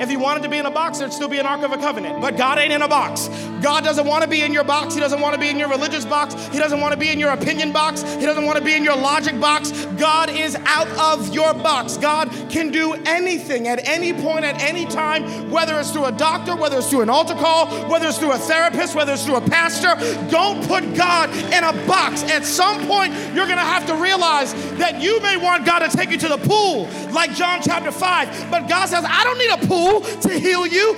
[0.00, 1.78] If he wanted to be in a box, there'd still be an Ark of a
[1.78, 2.20] Covenant.
[2.20, 3.28] But God ain't in a box.
[3.62, 4.94] God doesn't want to be in your box.
[4.94, 6.34] He doesn't want to be in your religious box.
[6.48, 8.02] He doesn't want to be in your opinion box.
[8.02, 9.70] He doesn't want to be in your logic box.
[9.98, 11.96] God is out of your box.
[11.96, 16.56] God can do anything at any point, at any time, whether it's through a doctor,
[16.56, 19.48] whether it's through an altar call, whether it's through a therapist, whether it's through a
[19.48, 19.94] pastor.
[20.28, 22.22] Don't put God in a box.
[22.24, 25.96] At some point, you're going to have to realize that you may want God to
[25.96, 28.50] take you to the pool, like John chapter 5.
[28.50, 29.83] But God says, I don't need a pool
[30.22, 30.96] to heal you.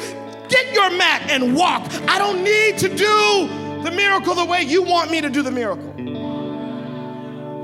[0.49, 1.83] Get your mat and walk.
[2.09, 3.49] I don't need to do
[3.83, 5.93] the miracle the way you want me to do the miracle.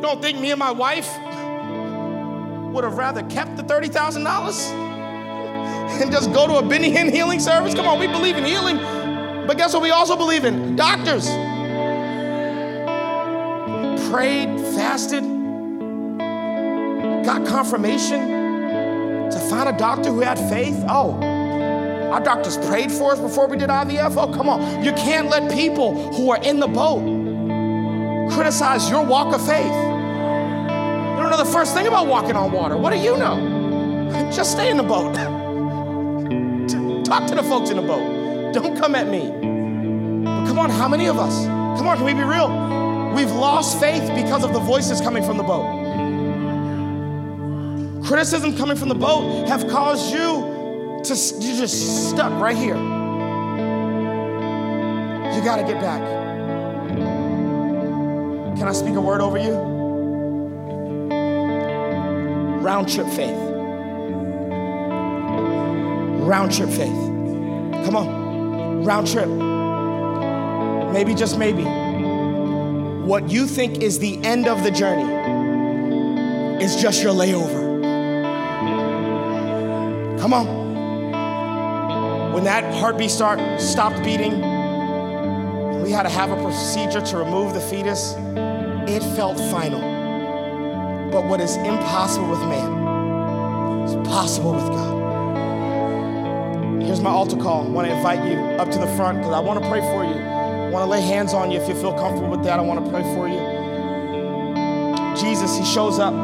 [0.00, 1.08] Don't think me and my wife
[2.72, 4.72] would have rather kept the $30,000
[6.00, 7.74] and just go to a Benny Hinn healing service?
[7.74, 8.78] Come on, we believe in healing.
[9.46, 10.74] But guess what we also believe in?
[10.76, 11.28] Doctors.
[14.10, 15.22] Prayed, fasted,
[17.24, 18.41] got confirmation
[19.32, 20.84] to find a doctor who had faith.
[20.88, 21.12] Oh,
[22.12, 24.16] our doctors prayed for us before we did IVF.
[24.16, 24.84] Oh, come on.
[24.84, 27.02] You can't let people who are in the boat
[28.32, 29.64] criticize your walk of faith.
[29.64, 32.76] You don't know the first thing about walking on water.
[32.76, 34.30] What do you know?
[34.34, 35.14] Just stay in the boat.
[37.04, 38.52] Talk to the folks in the boat.
[38.52, 39.30] Don't come at me.
[40.24, 41.46] But come on, how many of us?
[41.78, 42.48] Come on, can we be real?
[43.14, 45.81] We've lost faith because of the voices coming from the boat.
[48.04, 52.76] Criticism coming from the boat have caused you to you just stuck right here.
[55.32, 56.00] You got to get back.
[58.56, 59.52] Can I speak a word over you?
[62.62, 63.36] Round trip faith.
[66.22, 66.88] Round trip faith.
[67.84, 68.84] Come on.
[68.84, 69.28] Round trip.
[70.92, 71.64] Maybe just maybe.
[73.06, 75.10] What you think is the end of the journey
[76.62, 77.61] is just your layover.
[80.22, 80.46] Come on.
[82.32, 84.40] When that heartbeat start stopped beating,
[85.82, 88.14] we had to have a procedure to remove the fetus.
[88.86, 89.80] It felt final.
[91.10, 94.92] But what is impossible with man is possible with God.
[96.84, 97.66] Here's my altar call.
[97.66, 100.04] I want to invite you up to the front because I want to pray for
[100.04, 100.14] you.
[100.14, 102.60] I want to lay hands on you if you feel comfortable with that.
[102.60, 103.40] I want to pray for you.
[105.20, 106.14] Jesus, he shows up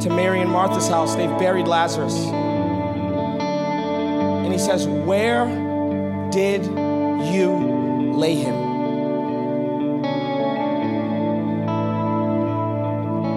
[0.00, 1.14] to Mary and Martha's house.
[1.14, 2.47] They've buried Lazarus.
[4.58, 5.46] He says, Where
[6.32, 8.56] did you lay him?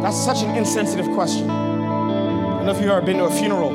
[0.01, 1.47] That's such an insensitive question.
[1.47, 3.69] I don't know if you've ever been to a funeral,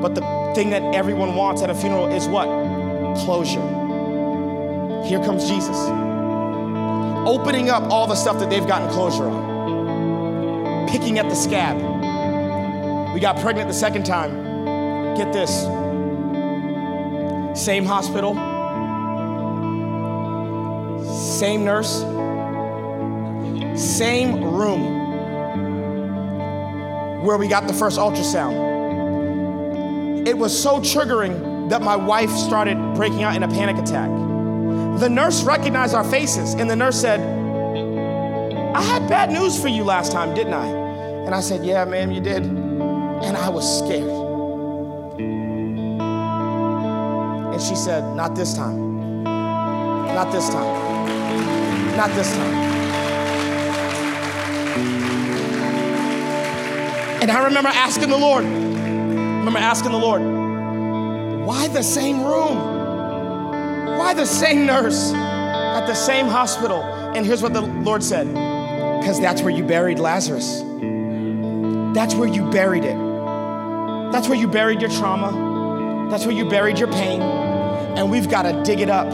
[0.00, 0.22] but the
[0.54, 2.46] thing that everyone wants at a funeral is what?
[3.26, 3.60] Closure.
[5.04, 5.76] Here comes Jesus,
[7.28, 11.76] opening up all the stuff that they've gotten closure on, picking at the scab.
[13.12, 15.14] We got pregnant the second time.
[15.14, 15.66] Get this
[17.54, 18.34] same hospital,
[21.38, 22.00] same nurse,
[23.80, 25.02] same room
[27.24, 28.74] where we got the first ultrasound.
[30.26, 34.10] It was so triggering that my wife started breaking out in a panic attack.
[35.00, 37.20] The nurse recognized our faces, and the nurse said,
[38.74, 40.66] I had bad news for you last time, didn't I?
[40.66, 42.44] And I said, Yeah, ma'am, you did.
[42.44, 44.13] And I was scared.
[47.54, 49.22] And she said, Not this time.
[49.22, 51.96] Not this time.
[51.96, 52.54] Not this time.
[57.22, 60.20] And I remember asking the Lord, I remember asking the Lord,
[61.46, 62.56] why the same room?
[63.98, 66.82] Why the same nurse at the same hospital?
[66.82, 70.60] And here's what the Lord said because that's where you buried Lazarus.
[71.94, 72.96] That's where you buried it.
[74.10, 75.43] That's where you buried your trauma.
[76.10, 77.20] That's where you buried your pain.
[77.20, 79.06] And we've got to dig it up,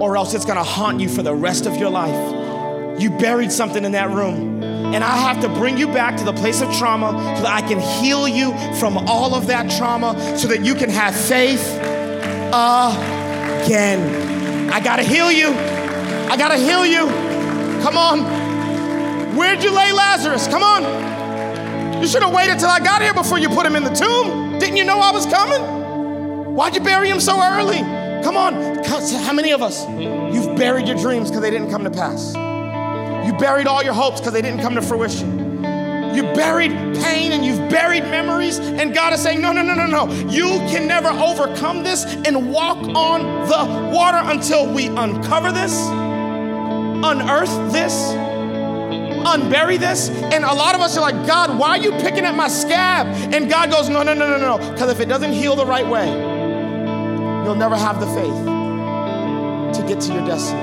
[0.00, 3.00] or else it's going to haunt you for the rest of your life.
[3.00, 4.62] You buried something in that room.
[4.62, 7.60] And I have to bring you back to the place of trauma so that I
[7.66, 11.60] can heal you from all of that trauma so that you can have faith
[13.66, 14.70] again.
[14.70, 15.48] I got to heal you.
[15.48, 17.08] I got to heal you.
[17.82, 18.24] Come on.
[19.36, 20.46] Where'd you lay Lazarus?
[20.46, 22.00] Come on.
[22.00, 24.58] You should have waited till I got here before you put him in the tomb.
[24.58, 25.75] Didn't you know I was coming?
[26.56, 27.80] Why'd you bury him so early?
[28.24, 28.82] Come on.
[28.82, 29.86] How many of us?
[29.90, 32.34] You've buried your dreams because they didn't come to pass.
[33.26, 35.62] You buried all your hopes because they didn't come to fruition.
[36.14, 39.84] You buried pain and you've buried memories, and God is saying, No, no, no, no,
[39.84, 40.10] no.
[40.30, 47.70] You can never overcome this and walk on the water until we uncover this, unearth
[47.70, 47.92] this,
[49.26, 50.08] unbury this.
[50.08, 53.08] And a lot of us are like, God, why are you picking at my scab?
[53.34, 54.72] And God goes, No, no, no, no, no.
[54.72, 56.35] Because if it doesn't heal the right way,
[57.46, 58.34] you'll never have the faith
[59.76, 60.60] to get to your destiny.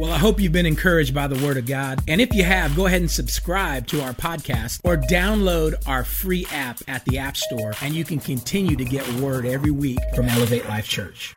[0.00, 2.02] Well, I hope you've been encouraged by the Word of God.
[2.08, 6.44] And if you have, go ahead and subscribe to our podcast or download our free
[6.50, 10.26] app at the App Store, and you can continue to get Word every week from
[10.26, 11.35] Elevate Life Church.